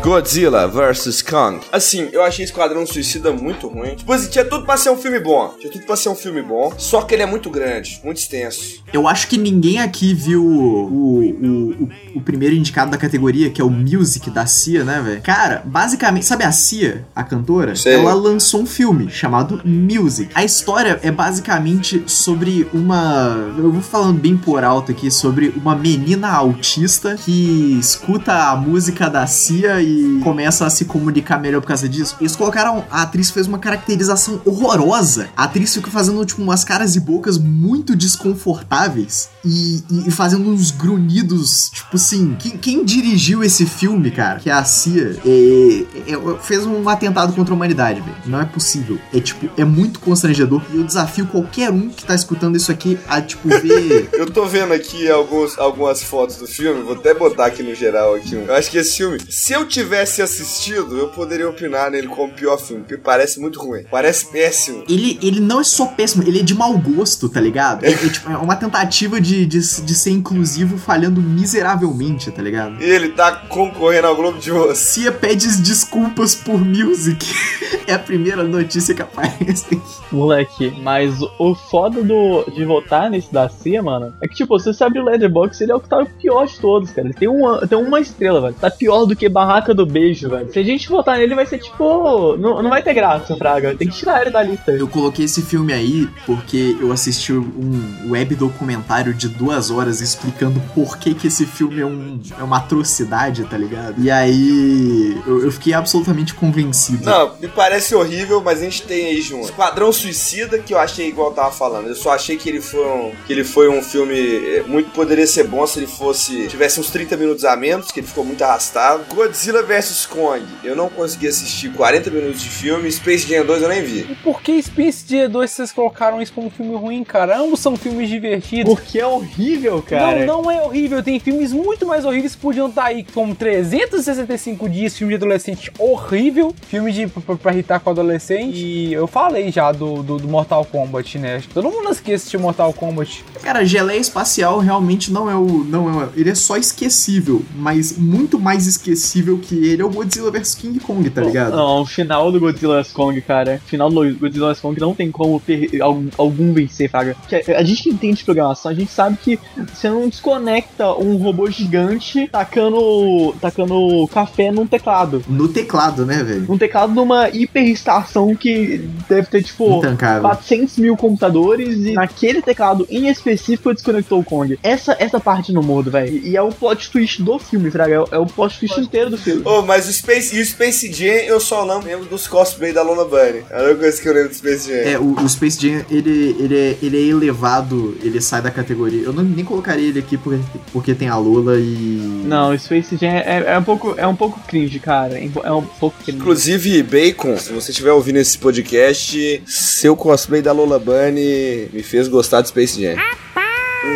[0.05, 1.61] Godzilla vs Kong.
[1.73, 3.95] Assim, eu achei Esquadrão Suicida muito ruim.
[3.95, 5.55] Tipo assim, tinha tudo pra ser um filme bom.
[5.59, 6.75] Tinha tudo pra ser um filme bom.
[6.77, 8.85] Só que ele é muito grande, muito extenso.
[8.93, 13.62] Eu acho que ninguém aqui viu o, o, o, o primeiro indicado da categoria, que
[13.62, 15.23] é o Music da Cia, né, velho?
[15.23, 17.75] Cara, basicamente, sabe a Cia, a cantora?
[17.75, 17.95] Sei.
[17.95, 20.31] Ela lançou um filme chamado Music.
[20.35, 23.55] A história é basicamente sobre uma.
[23.57, 29.09] Eu vou falando bem por alto aqui, sobre uma menina autista que escuta a música
[29.09, 32.16] da Cia e começa a se comunicar melhor por causa disso.
[32.20, 32.85] Eles colocaram.
[32.90, 35.28] A atriz fez uma caracterização horrorosa.
[35.37, 40.48] A atriz fica fazendo, tipo, umas caras e bocas muito desconfortáveis e, e- e fazendo
[40.50, 42.37] uns grunhidos, tipo assim.
[42.38, 47.33] Quem, quem dirigiu esse filme, cara, que é a Cia, é- é- fez um atentado
[47.33, 48.16] contra a humanidade, velho.
[48.26, 48.98] Não é possível.
[49.12, 50.62] É, tipo, é muito constrangedor.
[50.72, 54.09] E eu desafio qualquer um que tá escutando isso aqui a, tipo, ver.
[54.14, 58.14] Eu tô vendo aqui alguns, algumas fotos do filme, vou até botar aqui no geral
[58.14, 58.35] aqui.
[58.35, 62.59] Eu acho que esse filme, se eu tivesse assistido, eu poderia opinar nele como pior
[62.59, 63.85] filme, porque parece muito ruim.
[63.90, 64.83] Parece péssimo.
[64.88, 67.85] ele, ele não é só péssimo, ele é de mau gosto, tá ligado?
[67.85, 72.83] É, é, tipo, é uma tentativa de, de, de ser inclusivo falhando miseravelmente, tá ligado?
[72.83, 74.75] E ele tá concorrendo ao Globo de Ouro.
[74.75, 77.27] Cia pede desculpas por music.
[77.87, 79.81] é a primeira notícia que aparece.
[80.11, 84.73] Moleque, mas o foda do, de votar nesse da CIA, mano, é que, tipo, você
[84.73, 87.07] sabe o Letterboxd, ele é o que tá o pior de todos, cara.
[87.07, 88.55] Ele tem uma, tem uma estrela, velho.
[88.55, 90.53] Tá pior do que Barraca do Beijo, velho.
[90.53, 92.37] Se a gente votar nele, vai ser, tipo...
[92.37, 93.75] Não, não vai ter graça, Fraga.
[93.75, 94.73] Tem que tirar ele da lista.
[94.73, 100.61] Eu coloquei esse filme aí porque eu assisti um web documentário de duas horas explicando
[100.75, 104.01] por que, que esse filme é, um, é uma atrocidade, tá ligado?
[104.01, 107.05] E aí eu, eu fiquei absolutamente convencido.
[107.05, 109.47] Não, me parece horrível, mas a gente tem aí junto.
[109.47, 111.89] Esquadrão Suicida, que eu achei igual eu tava falando.
[111.89, 115.27] Eu só achei que ele foi um, que ele foi um filme eh, muito poderia
[115.27, 118.43] ser bom se ele fosse tivesse uns 30 minutos a menos, que ele ficou muito
[118.43, 119.05] arrastado.
[119.15, 122.90] Godzilla vs Kong, eu não consegui assistir 40 minutos de filme.
[122.90, 124.01] Space Jam 2 eu nem vi.
[124.11, 127.38] E por que Space Jam 2 vocês colocaram isso como filme ruim, cara?
[127.38, 128.73] Ambos são filmes divertidos.
[128.73, 130.25] Porque é horrível, cara.
[130.25, 131.03] Não, não é horrível.
[131.03, 135.73] Tem filmes muito mais horríveis que podiam estar aí, como 365 dias, filme de adolescente
[135.79, 138.57] horrível, filme de pra, pra irritar com adolescente.
[138.57, 141.43] E eu falei já do, do, do Mortal Kombat, né?
[141.53, 143.25] Todo mundo esquece de Mortal Kombat.
[143.43, 145.64] Cara, geleia espacial realmente não é o.
[145.64, 149.90] Não é o, ele é só esquecível, mas muito mais esquecível que ele é o
[149.90, 151.57] Godzilla vs King Kong, tá ligado?
[151.57, 153.61] Não, o final do Godzilla vs Kong, cara.
[153.64, 155.40] O final do Godzilla vs Kong não tem como
[155.80, 157.16] algum, algum vencer, Fraga.
[157.28, 159.38] Que a, gente que entende de programação, a gente sabe que
[159.72, 165.22] você não desconecta um robô gigante tacando, tacando café num teclado.
[165.28, 166.46] No teclado, né, velho?
[166.48, 168.78] Um teclado numa hiperestação que
[169.09, 170.22] deve ter, tipo, Intancável.
[170.22, 174.59] 400 mil computadores e naquele teclado em específico desconectou o Kong.
[174.62, 176.16] Essa, essa parte no mudo, velho.
[176.24, 177.94] E, é o plot twist do filme, Fraga.
[177.94, 179.34] É, o- é o plot twist inteiro do filme.
[179.44, 182.83] Oh, mas o Space, e o Space Jam eu só não lembro dos cosplay da
[182.83, 183.44] Lona Bunny.
[183.51, 184.77] É a única coisa que eu lembro do Space Jam.
[184.77, 189.03] É, o, o Space Jam, ele, ele, é, ele é elevado, ele sai da categoria.
[189.03, 190.40] Eu não, nem colocaria ele aqui porque,
[190.73, 192.25] porque tem a Lula e.
[192.27, 195.18] Não, o Space Jam é, é um pouco, é um pouco cringe, cara.
[195.18, 196.18] É um pouco cringe.
[196.18, 202.09] Inclusive, Bacon, se você estiver ouvindo esse podcast, seu cosplay da Lola Bunny me fez
[202.09, 202.97] gostar do Space Jam.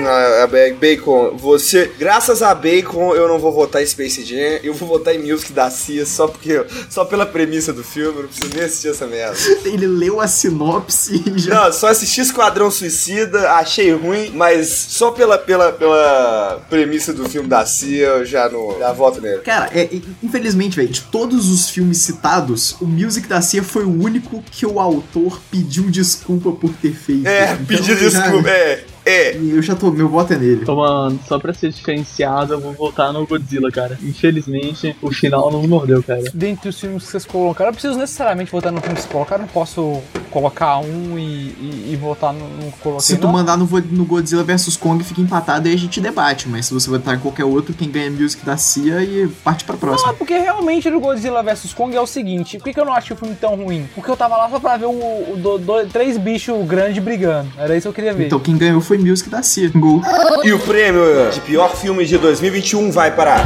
[0.07, 1.91] Ah, Ba- Bacon, você.
[1.99, 5.53] Graças a Bacon, eu não vou votar em Space Jam, eu vou votar em Music
[5.53, 6.65] da Cia só porque.
[6.89, 9.37] Só pela premissa do filme, eu não preciso nem assistir essa merda.
[9.65, 11.65] Ele leu a sinopse e já.
[11.67, 17.49] Não, só assisti Esquadrão Suicida, achei ruim, mas só pela, pela, pela premissa do filme
[17.49, 18.79] da Cia, eu já não.
[18.79, 19.39] Já voto nele.
[19.43, 23.85] Cara, é, é- infelizmente, velho, de todos os filmes citados, o Music da Cia foi
[23.85, 27.27] o único que o autor pediu desculpa por ter feito.
[27.27, 29.37] É, Então, pedi já- desculpa, é, é.
[29.37, 29.91] E eu já tô.
[29.91, 30.61] Meu voto é nele.
[30.63, 33.99] Então, mano, só pra ser diferenciado, eu vou votar no Godzilla, cara.
[34.03, 36.23] Infelizmente, o final não me mordeu, cara.
[36.35, 39.43] Dentre os filmes que vocês colocaram, eu preciso necessariamente votar no filme que vocês colocaram.
[39.43, 43.07] Não posso colocar um e, e, e votar no, no coloquei.
[43.07, 43.33] Se tu não.
[43.33, 46.49] mandar no, no Godzilla vs Kong, fica empatado e a gente debate.
[46.49, 49.65] Mas se você votar em qualquer outro, quem ganha é Music da Cia e parte
[49.65, 50.11] pra Não, próxima.
[50.13, 52.93] é porque realmente no Godzilla vs Kong é o seguinte: por que, que eu não
[52.93, 53.89] achei o filme tão ruim?
[53.95, 57.49] Porque eu tava lá só pra ver o, o do- do- três bichos grandes brigando.
[57.57, 58.27] Era isso que eu queria ver.
[58.27, 59.71] Então quem ganhou foi Music da Cia.
[59.75, 60.03] Gol.
[60.45, 63.45] E o prêmio de pior filme de 2021 vai para.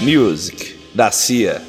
[0.00, 1.62] Music da Cia.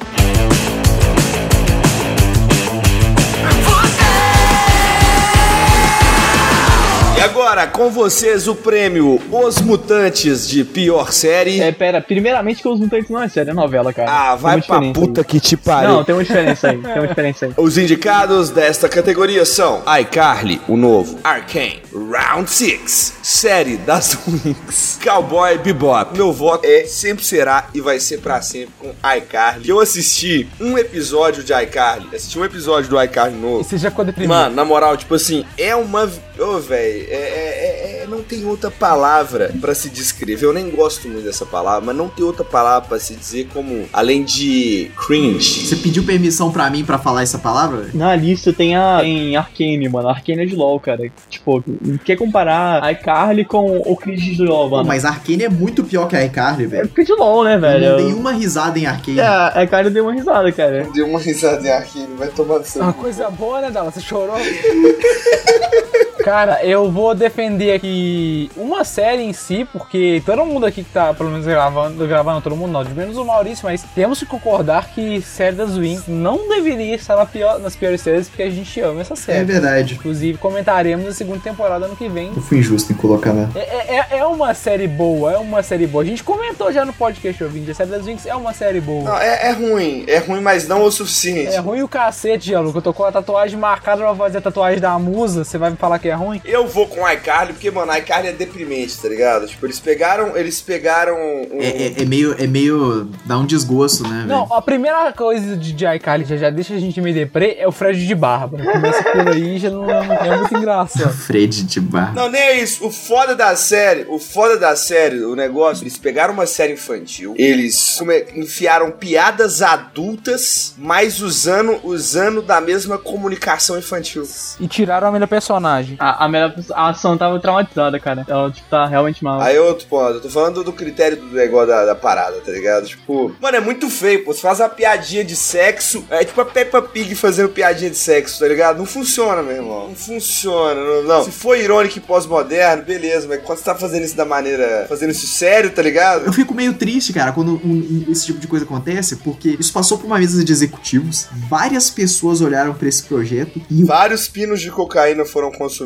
[7.50, 11.60] Agora, com vocês, o prêmio Os Mutantes de pior série.
[11.60, 14.08] É, pera, primeiramente que os mutantes não é sério, é novela, cara.
[14.08, 15.24] Ah, vai pra puta aí.
[15.24, 15.90] que te pariu.
[15.90, 17.52] Não, tem uma diferença aí, tem uma diferença aí.
[17.58, 25.58] Os indicados desta categoria são iCarly, o novo, Arcane, Round 6, série das Wings, Cowboy
[25.58, 26.16] Bebop.
[26.16, 29.68] Meu voto é, sempre será e vai ser pra sempre com iCarly.
[29.68, 33.64] Eu assisti um episódio de iCarly, assisti um episódio do iCarly E novo.
[33.64, 34.30] você já ficou deprimido.
[34.30, 36.08] Mano, na moral, tipo assim, é uma.
[36.40, 40.46] Ô, velho, é, é- é- não tem outra palavra pra se descrever.
[40.46, 43.84] Eu nem gosto muito dessa palavra, mas não tem outra palavra pra se dizer como.
[43.92, 45.66] Além de cringe.
[45.66, 47.88] Você pediu permissão pra mim pra falar essa palavra?
[47.94, 50.08] Na lista tem a tem Arcane, mano.
[50.08, 51.10] Arcane é de LoL, cara.
[51.28, 51.62] Tipo,
[52.04, 54.88] quer comparar iCarly com o Chris de LoL, Pô, mano.
[54.88, 56.88] mas Arcane é muito pior que a iCarly, É velho.
[56.88, 57.90] porque é de LoL, né, Eu velho?
[57.90, 59.20] não dei uma risada em Arcane.
[59.20, 60.88] É, a iCarly deu uma risada, cara.
[60.92, 63.90] Deu uma risada em Arcane, vai tomar no seu Uma coisa boa, né, Dala?
[63.92, 64.34] Você chorou?
[66.24, 71.14] Cara, eu vou defender aqui uma série em si, porque todo mundo aqui que tá,
[71.14, 74.88] pelo menos, gravando, gravando todo mundo não, de menos o Maurício, mas temos que concordar
[74.90, 78.80] que série das Wings não deveria estar na pior- nas piores séries, porque a gente
[78.80, 79.44] ama essa É série.
[79.44, 79.94] verdade.
[79.94, 82.30] Inclusive, comentaremos a segunda temporada ano que vem.
[82.34, 83.48] Eu fui injusto em colocar na.
[83.58, 86.04] É, é- é uma série boa, é uma série boa.
[86.04, 89.04] A gente comentou já no podcast ouvinte, a série das Wings é uma série boa.
[89.04, 91.54] Não, é, é ruim, é ruim, mas não o suficiente.
[91.54, 92.78] É ruim o cacete, Gianluca.
[92.78, 95.44] Eu tô com a tatuagem marcada pra fazer a tatuagem da musa.
[95.44, 96.40] Você vai me falar que é ruim?
[96.44, 99.46] Eu vou com iCarly, porque, mano, iCarly é deprimente, tá ligado?
[99.46, 100.36] Tipo, eles pegaram.
[100.36, 101.14] Eles pegaram.
[101.16, 101.60] Um...
[101.60, 102.34] É, é- é meio.
[102.38, 103.08] É meio.
[103.24, 104.24] dá um desgosto, né?
[104.26, 107.66] Não, a primeira coisa de, de iCarly que já deixa a gente meio deprê é
[107.66, 108.58] o Fred de barba.
[108.58, 111.10] Começa por aí já não, não é muito engraçado.
[111.14, 112.14] Fred de bar.
[112.14, 112.86] Não, nem é isso.
[112.86, 117.34] O foda da série, o foda da série, o negócio, eles pegaram uma série infantil,
[117.36, 124.26] eles come- enfiaram piadas adultas, mas usando, usando da mesma comunicação infantil.
[124.58, 125.96] E tiraram a melhor personagem.
[126.00, 128.24] A, a, melhor pessoa- a ação tava traumatizada, cara.
[128.26, 129.40] Ela, tipo, tá realmente mal.
[129.40, 132.86] Aí outro ponto, eu tô falando do critério do negócio da, da parada, tá ligado?
[132.86, 134.32] Tipo, mano, é muito feio, pô.
[134.32, 138.38] Você faz uma piadinha de sexo, é tipo a Peppa Pig fazendo piadinha de sexo,
[138.40, 138.78] tá ligado?
[138.78, 139.88] Não funciona, meu irmão.
[139.88, 141.02] Não funciona, não.
[141.02, 141.24] não.
[141.24, 144.86] Se for irônico e pós-moderno, beleza, mas quando você tá fazendo isso da maneira.
[144.88, 146.24] fazendo isso sério, tá ligado?
[146.24, 149.72] Eu fico meio triste, cara, quando um- um- esse tipo de coisa acontece, porque isso
[149.72, 154.60] passou por uma mesa de executivos, várias pessoas olharam pra esse projeto e, Vários pinos
[154.60, 155.79] de cocaína foram consumidos.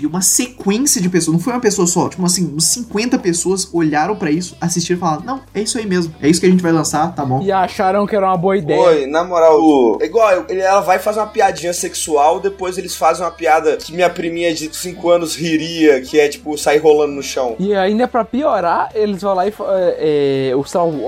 [0.00, 3.68] E uma sequência de pessoas, não foi uma pessoa só, tipo assim, uns 50 pessoas
[3.72, 6.50] olharam pra isso, assistiram e falaram: Não, é isso aí mesmo, é isso que a
[6.50, 7.42] gente vai lançar, tá bom.
[7.42, 8.80] E acharam que era uma boa ideia.
[8.80, 9.98] Oi, na moral, o...
[10.00, 13.92] é igual, ele- ela vai fazer uma piadinha sexual, depois eles fazem uma piada que
[13.92, 17.56] minha priminha de 5 anos riria, que é tipo sair rolando no chão.
[17.58, 19.50] E ainda pra piorar, eles vão lá e
[19.98, 20.52] é, é,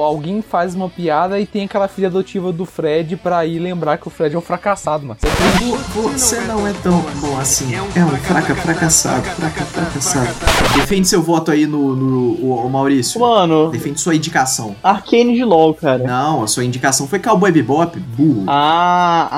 [0.00, 4.06] alguém faz uma piada e tem aquela filha adotiva do Fred pra ir lembrar que
[4.09, 5.18] o Fred é um fracassado, mano.
[6.12, 7.74] Você não é tão bom assim.
[7.74, 10.29] É um fraca fracassado, fraca fracassado.
[10.77, 13.20] Defende seu voto aí no, no o- o Maurício.
[13.20, 14.75] Mano, Defende sua indicação.
[14.83, 16.05] Arcane de LOL, cara.
[16.05, 18.44] Não, a sua indicação foi Cowboy Bebop, burro.
[18.46, 19.29] Ah,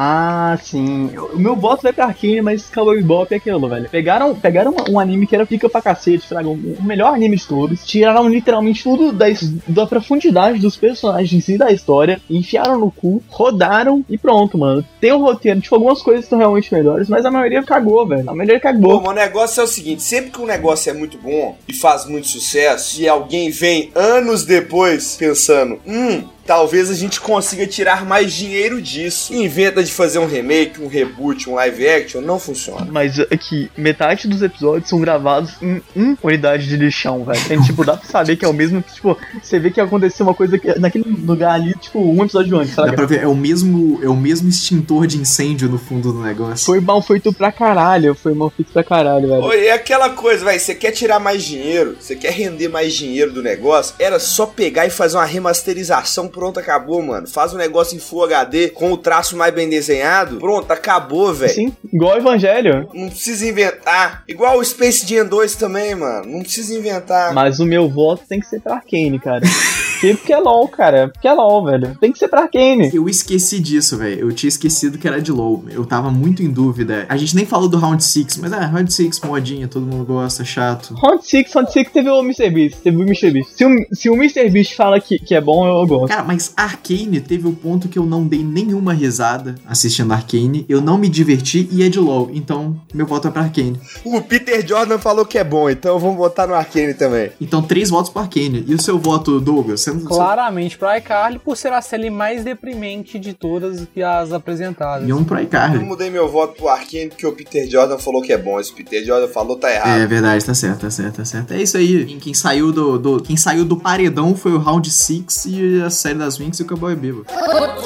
[0.52, 1.10] ah, sim.
[1.34, 3.88] O meu voto vai pra Arcane, mas Cowboy Bebop é aquilo, velho.
[3.88, 7.84] Pegaram, pegaram um anime que era pica pra cacete, fraga, o melhor anime de todos.
[7.84, 9.26] Tiraram literalmente tudo da,
[9.68, 12.20] da profundidade dos personagens e da história.
[12.28, 14.84] Enfiaram no cu, rodaram e pronto, mano.
[15.00, 18.28] Tem um roteiro, tipo, algumas coisas estão realmente melhores, mas a maioria cagou, velho.
[18.28, 19.00] A maioria Cagou.
[19.00, 22.06] mas o negócio é o seguinte: sempre que um negócio é muito bom e faz
[22.06, 26.22] muito sucesso, e alguém vem anos depois pensando, hum.
[26.46, 29.32] Talvez a gente consiga tirar mais dinheiro disso.
[29.32, 32.86] E inventa de fazer um remake, um reboot, um live action, não funciona.
[32.90, 37.40] Mas aqui, metade dos episódios são gravados em uma unidade de lixão, velho.
[37.46, 40.26] Tem, tipo, dá pra saber que é o mesmo que, tipo, você vê que aconteceu
[40.26, 42.96] uma coisa que, naquele lugar ali, tipo, um episódio antes, Dá sabe?
[42.96, 46.64] pra ver, é o mesmo, é o mesmo extintor de incêndio no fundo do negócio.
[46.66, 49.42] Foi mal feito pra caralho, foi mal feito pra caralho, velho.
[49.44, 53.32] Oi, é aquela coisa, vai, você quer tirar mais dinheiro, você quer render mais dinheiro
[53.32, 57.26] do negócio, era só pegar e fazer uma remasterização, pronto, acabou, mano.
[57.28, 61.52] Faz um negócio em Full HD com o traço mais bem desenhado, pronto, acabou, velho.
[61.52, 62.88] Sim, igual o Evangelho.
[62.92, 64.24] Não precisa inventar.
[64.26, 66.26] Igual o Space Jam 2 também, mano.
[66.26, 67.32] Não precisa inventar.
[67.34, 69.42] Mas o meu voto tem que ser pra Arcane, cara.
[70.02, 71.08] Porque porque é LOL, cara.
[71.08, 71.96] Porque é LOL, velho.
[72.00, 72.90] Tem que ser pra Arcane.
[72.92, 74.20] Eu esqueci disso, velho.
[74.20, 75.64] Eu tinha esquecido que era de LoL.
[75.70, 77.06] Eu tava muito em dúvida.
[77.08, 80.44] A gente nem falou do Round 6, mas é, Round 6, modinha, todo mundo gosta,
[80.44, 80.94] chato.
[80.94, 82.50] Round 6, Round 6 teve o Mr.
[82.50, 82.78] Beast.
[82.82, 83.30] Teve o Mr.
[83.30, 83.50] Beast.
[83.54, 84.50] Se o, se o Mr.
[84.50, 86.08] Beast fala que, que é bom, eu gosto.
[86.08, 90.66] Cara, mas Arcane teve o ponto que eu não dei nenhuma risada assistindo Arcane.
[90.68, 92.30] Eu não me diverti e é de LoL.
[92.32, 93.78] Então, meu voto é pra Arcane.
[94.04, 97.30] O Peter Jordan falou que é bom, então vamos votar no Arcane também.
[97.40, 98.64] Então, três votos pra Arcane.
[98.66, 99.80] E o seu voto, Douglas?
[99.80, 104.32] Você não, Claramente pra iCarly, por ser a série mais deprimente de todas que as
[104.32, 105.08] apresentadas.
[105.08, 105.78] E um pro Eu iCarly.
[105.78, 108.58] mudei meu voto pro Arcane porque o Peter Jordan falou que é bom.
[108.60, 110.00] Esse Peter Jordan falou tá errado.
[110.00, 111.52] É verdade, tá certo, tá certo, tá certo.
[111.54, 112.04] É isso aí.
[112.06, 115.90] Quem, quem saiu do, do- quem saiu do paredão foi o Round 6 e a
[115.90, 117.26] série das Winx e o Cowboy Bebop.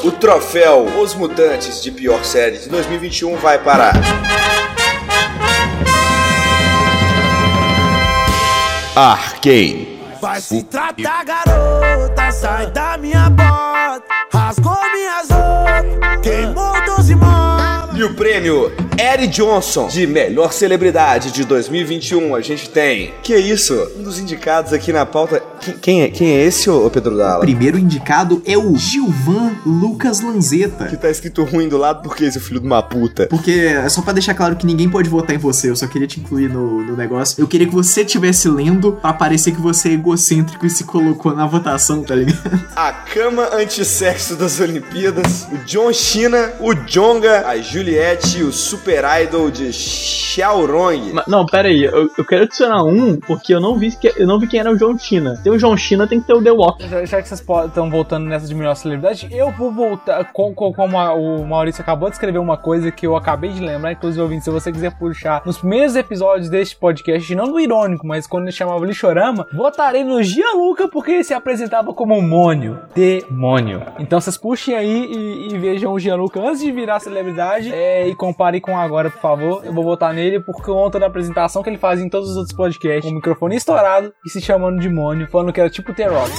[0.05, 3.93] O troféu Os Mutantes de pior série de 2021 vai para.
[8.95, 9.86] Arcane.
[10.21, 14.03] Vai se tratar, garota, sai da minha bota.
[14.33, 17.97] Rasgou minhas roupas, queimou 12 molas.
[17.97, 23.13] E o prêmio Eric Johnson de melhor celebridade de 2021 a gente tem.
[23.23, 23.75] Que é isso?
[23.99, 25.43] Um dos indicados aqui na pauta.
[25.61, 27.41] Quem, quem é, quem é esse, ô Pedro Dalla?
[27.41, 30.87] Primeiro indicado é o Gilvan Lucas Lanzetta.
[30.87, 33.27] Que tá escrito ruim do lado porque esse filho de uma puta.
[33.27, 36.07] Porque é só pra deixar claro que ninguém pode votar em você, eu só queria
[36.07, 37.41] te incluir no, no negócio.
[37.41, 41.35] Eu queria que você estivesse lendo pra parecer que você é egocêntrico e se colocou
[41.35, 42.37] na votação, tá ligado?
[42.75, 48.86] A cama antissexo das Olimpíadas, o John China, o Jonga, a Juliette e o Super
[48.91, 51.15] Idol de Xiaorong.
[51.27, 54.39] Não, pera aí, eu, eu quero adicionar um, porque eu não vi que, eu não
[54.39, 55.41] vi quem era o John China.
[55.43, 56.87] Tem o John China, tem que ter o The Walk.
[56.89, 60.25] Já, já que vocês estão voltando nessa de melhor celebridade, eu vou voltar.
[60.33, 63.61] com- com- Como a- o Maurício acabou de escrever uma coisa que eu acabei de
[63.61, 68.07] lembrar, inclusive, ouvindo, se você quiser puxar nos primeiros episódios deste podcast, não do irônico,
[68.07, 72.79] mas quando ele chamava Lixorama, votarei no Gianluca porque ele se apresentava como um mônio.
[72.95, 73.83] Demônio.
[73.99, 78.15] Então vocês puxem aí e, e vejam o Gianluca antes de virar celebridade é, e
[78.15, 79.65] comparem com agora, por favor.
[79.65, 82.57] Eu vou votar nele por conta da apresentação que ele faz em todos os outros
[82.57, 86.33] podcasts, com o microfone estourado e se chamando de mônio, falando que era tipo The-Rock.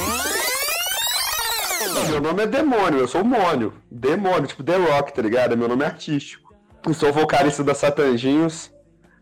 [2.10, 3.74] Meu nome é Demônio, eu sou Mônio.
[3.92, 5.54] Demônio, tipo The Rock, tá ligado?
[5.54, 6.54] É meu nome artístico.
[6.86, 8.72] Eu sou vocalista da Satanjinhos,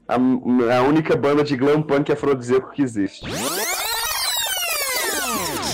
[0.08, 3.26] a, a única banda de glam punk afrodisíaco que existe.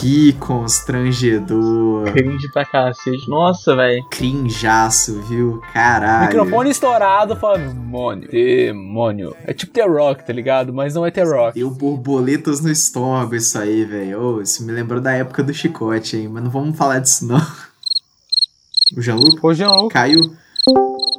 [0.01, 2.11] Que constrangedor.
[2.11, 3.29] Cringe pra cacete.
[3.29, 4.03] Nossa, velho.
[4.09, 5.61] Crinjaço, viu?
[5.71, 6.25] Caralho.
[6.25, 9.35] Microfone estourado falando demônio, demônio.
[9.45, 10.73] É tipo The Rock, tá ligado?
[10.73, 11.53] Mas não é The Rock.
[11.53, 14.19] Deu borboletas no estômago isso aí, velho.
[14.19, 16.27] Ô, isso me lembrou da época do chicote, hein?
[16.27, 17.39] Mas não vamos falar disso, não.
[18.97, 20.35] O Jean-Luc Ô, Jean, caiu.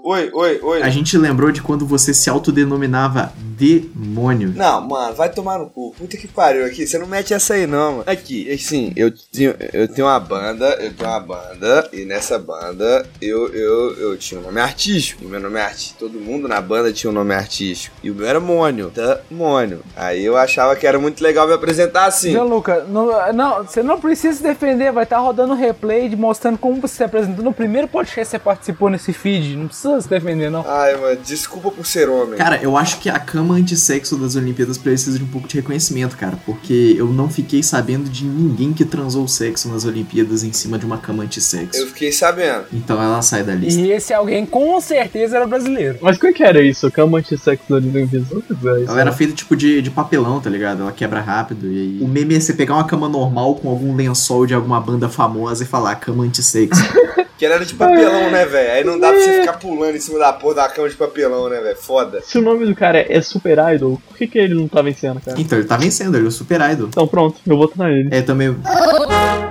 [0.04, 0.82] Oi, oi, oi.
[0.82, 4.52] A gente lembrou de quando você se autodenominava demônio.
[4.56, 5.94] Não, mano, vai tomar no cu.
[5.96, 6.84] Puta que pariu aqui.
[6.84, 8.04] Você não mete essa aí, não, mano.
[8.04, 13.06] Aqui, assim, eu tenho, eu tenho uma banda, eu tenho uma banda, e nessa banda
[13.20, 15.24] eu, eu, eu tinha um nome artístico.
[15.24, 16.00] O meu nome é artístico.
[16.00, 17.94] Todo mundo na banda tinha um nome artístico.
[18.02, 18.90] E o meu era Mônio.
[18.90, 19.82] Da Mônio.
[19.94, 22.32] Aí eu achava que era muito legal me apresentar assim.
[22.32, 26.80] Gianluca, não, não, você não precisa se defender, vai estar rodando replay de mostrando como
[26.80, 29.56] você se apresentou no primeiro podcast que você participou nesse feed.
[29.56, 30.64] Não precisa se defender, não.
[30.66, 32.38] Ai, mano, desculpa por ser homem.
[32.38, 36.16] Cara, eu acho que a cama antissexo das Olimpíadas precisa de um pouco de reconhecimento,
[36.16, 36.38] cara.
[36.44, 40.86] Porque eu não fiquei sabendo de ninguém que transou sexo nas Olimpíadas em cima de
[40.86, 41.80] uma cama antissexo.
[41.80, 42.64] Eu fiquei sabendo.
[42.72, 43.80] Então ela sai da lista.
[43.80, 45.98] E esse alguém com certeza era brasileiro.
[46.00, 46.90] Mas como é que era isso?
[46.90, 48.42] Cama antissexo ali no Invisível?
[48.86, 50.82] Ela era feita tipo de, de papelão, tá ligado?
[50.82, 51.70] Ela quebra rápido.
[51.70, 51.98] E aí.
[52.00, 55.64] O meme é você pegar uma cama normal com algum lençol de alguma banda famosa
[55.64, 56.82] e falar cama antissexo.
[57.42, 58.70] Que ela era de papelão, né, velho?
[58.70, 61.48] Aí não dá pra você ficar pulando em cima da porra da cama de papelão,
[61.48, 61.76] né, velho?
[61.76, 62.20] Foda.
[62.22, 65.20] Se o nome do cara é Super Idol, por que, que ele não tá vencendo,
[65.20, 65.40] cara?
[65.40, 66.86] então ele tá vencendo, ele é o super idol.
[66.86, 68.10] Então pronto, eu vou votar nele.
[68.12, 68.56] É também.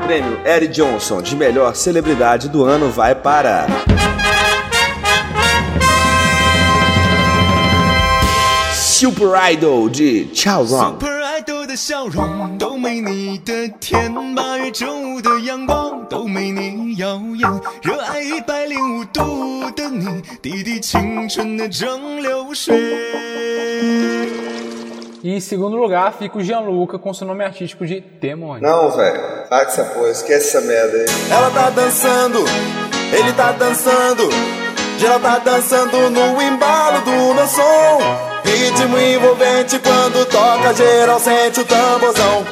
[0.06, 3.68] Prêmio Eric Johnson de melhor celebridade do ano vai para.
[8.74, 10.96] Super Idol de Chao Rong.
[10.96, 11.21] 爱豆
[11.71, 22.77] 的笑容都没你的甜，八月正午的阳光都没你耀眼，热爱一百零五度的你，滴滴青春的蒸馏水。
[25.23, 28.63] E em segundo lugar fica o Gianluca com seu nome artístico de Demônio.
[28.63, 29.49] Não, velho.
[29.49, 31.07] Para com essa porra, esquece essa merda aí.
[31.31, 32.45] Ela tá dançando,
[33.13, 34.29] ele tá dançando.
[34.99, 38.30] Geral tá dançando no embalo do meu som.
[38.52, 42.46] Ritmo envolvente quando toca, geral sente o tamborzão.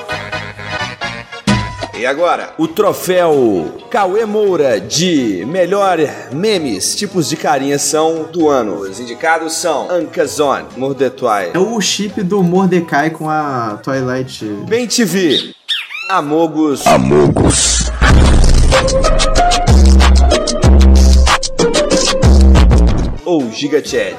[1.93, 5.97] E agora, o troféu Cauê Moura de melhor
[6.31, 8.75] memes, tipos de carinha são do ano.
[8.75, 14.45] Os indicados são Ankazon, Mordetwai, É o chip do Mordecai com a Twilight.
[14.69, 15.53] Bem TV,
[16.09, 16.85] Amogus,
[23.25, 24.15] ou Giga Chad.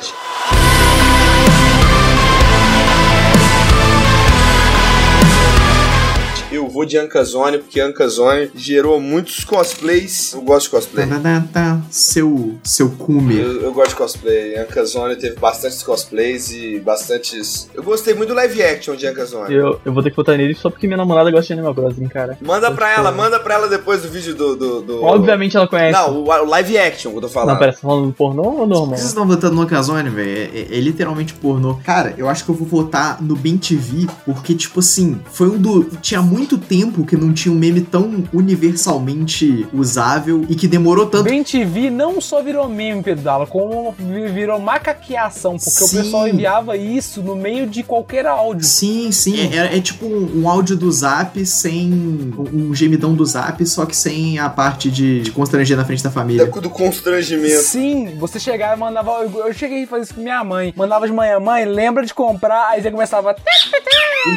[6.70, 10.32] Vou de Ankazone, porque Ankazone gerou muitos cosplays.
[10.32, 11.06] Eu gosto de cosplay.
[11.06, 13.38] Tá, tá, tá, seu, seu cume.
[13.38, 14.56] Eu, eu gosto de cosplay.
[14.58, 17.68] Ankazone teve bastantes cosplays e bastantes.
[17.74, 19.54] Eu gostei muito do live action de Ankazone.
[19.54, 22.06] Eu, eu vou ter que votar nele só porque minha namorada gosta de Animal Crossing,
[22.08, 22.38] cara.
[22.40, 24.56] Manda pra ela, manda pra ela depois do vídeo do.
[24.56, 25.92] do, do- Obviamente ela conhece.
[25.98, 27.50] Não, o, o live action que eu tô falando.
[27.54, 28.96] Não, pera, você tá falando do pornô ou normal?
[28.96, 30.30] Vocês estão votando no Ocasone, velho?
[30.30, 31.74] É, é- é literalmente pornô.
[31.84, 35.58] Cara, eu acho que eu vou votar no Ben TV, porque, tipo assim, foi um
[35.58, 35.84] do.
[36.00, 41.24] Tinha muito tempo que não tinha um meme tão universalmente usável e que demorou tanto.
[41.24, 45.98] Bem TV não só virou meme, Pedro Dalla, como vi- virou macaqueação, porque Sim.
[45.98, 48.64] o pessoal enviava isso no meio de qualquer áudio.
[48.64, 49.36] Sim, sim.
[49.56, 51.90] É, é tipo um, um áudio do zap sem.
[51.92, 56.02] Um, um gemidão do zap, só que sem a parte de, de constranger na frente
[56.02, 56.46] da família.
[56.46, 57.62] Da- do constrangimento.
[57.62, 59.10] Sim, você chegava e mandava.
[59.22, 60.72] Eu, eu cheguei a fazer isso com minha mãe.
[60.76, 62.68] Mandava de manhã, mãe, lembra de comprar.
[62.70, 63.34] Aí você começava.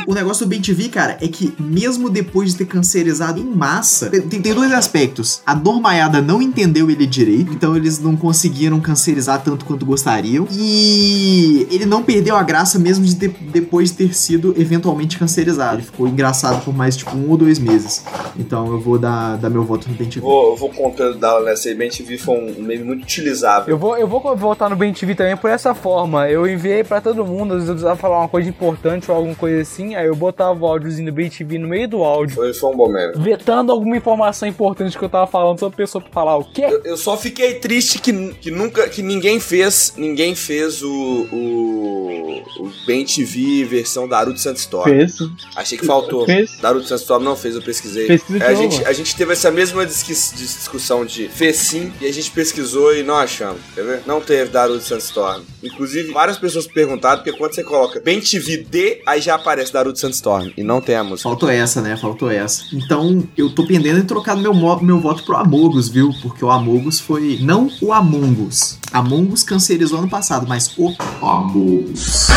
[0.08, 3.44] O, o negócio do Ben TV, cara, é que mesmo depois de ter cancerizado em
[3.46, 5.42] massa, tem, tem dois aspectos.
[5.46, 10.48] A Dormaiada não entendeu ele direito, então eles não conseguiram cancerizar tanto quanto gostariam.
[10.52, 15.76] E ele não perdeu a graça mesmo de ter- depois de ter sido eventualmente cancerizado.
[15.78, 18.06] Ele ficou engraçado por mais tipo um ou dois meses.
[18.38, 20.22] Então eu vou dar, dar meu voto no Ben TV.
[20.22, 21.76] Vou, eu vou contando da nessa aí.
[21.76, 23.74] Bem TV foi um meme muito utilizável.
[23.74, 26.30] Eu vou, eu vou voltar no Ben TV também por essa forma.
[26.30, 29.36] Eu enviei pra todo mundo, às vezes eu precisava falar uma coisa importante ou alguma
[29.36, 29.96] coisa assim.
[29.96, 32.36] Aí eu botava o áudiozinho do Ben TV no meio do áudio.
[32.36, 33.14] Foi, foi um bom meme.
[33.16, 36.66] Vetando alguma informação importante que eu tava falando, só a pessoa pra falar o quê?
[36.66, 42.44] Eu, eu só fiquei triste que, que nunca, que ninguém fez, ninguém fez o, o,
[42.60, 44.90] o Ben TV versão Daruto Sandstorm.
[44.90, 45.18] Fez.
[45.56, 46.26] Achei que faltou.
[46.26, 46.58] Fez.
[46.62, 48.08] Daruto Sandstorm não fez, eu pesquisei.
[48.08, 52.06] Pesquisa de É, a, gente, a gente teve essa mesma discussão de fez sim, e
[52.06, 54.02] a gente pesquisou e não achamos, quer ver?
[54.06, 55.44] Não teve Daruto Sandstorm.
[55.62, 60.00] Inclusive, várias pessoas perguntaram, porque quando você coloca Ben TV D, aí já aparece Daruto
[60.00, 61.30] Sandstorm, e não tem a música.
[61.30, 61.93] Faltou essa, né?
[61.98, 62.64] Faltou essa.
[62.74, 66.12] Então, eu tô pendendo em trocar meu, meu voto pro Amogus, viu?
[66.22, 67.40] Porque o Amogus foi.
[67.42, 68.78] Não o Among Us.
[68.92, 72.28] Among Us cancerizou ano passado, mas o Amogus.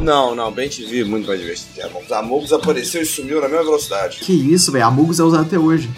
[0.00, 2.12] Não, não, bem te vi, muito mais divertido que Among Us.
[2.12, 4.18] Among Us apareceu e sumiu na mesma velocidade.
[4.20, 4.84] Que isso, velho.
[4.84, 5.90] Amogus é usado até hoje.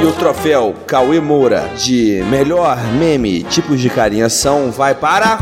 [0.00, 5.38] E o troféu Cauê Moura de melhor meme tipos de carinhação vai para.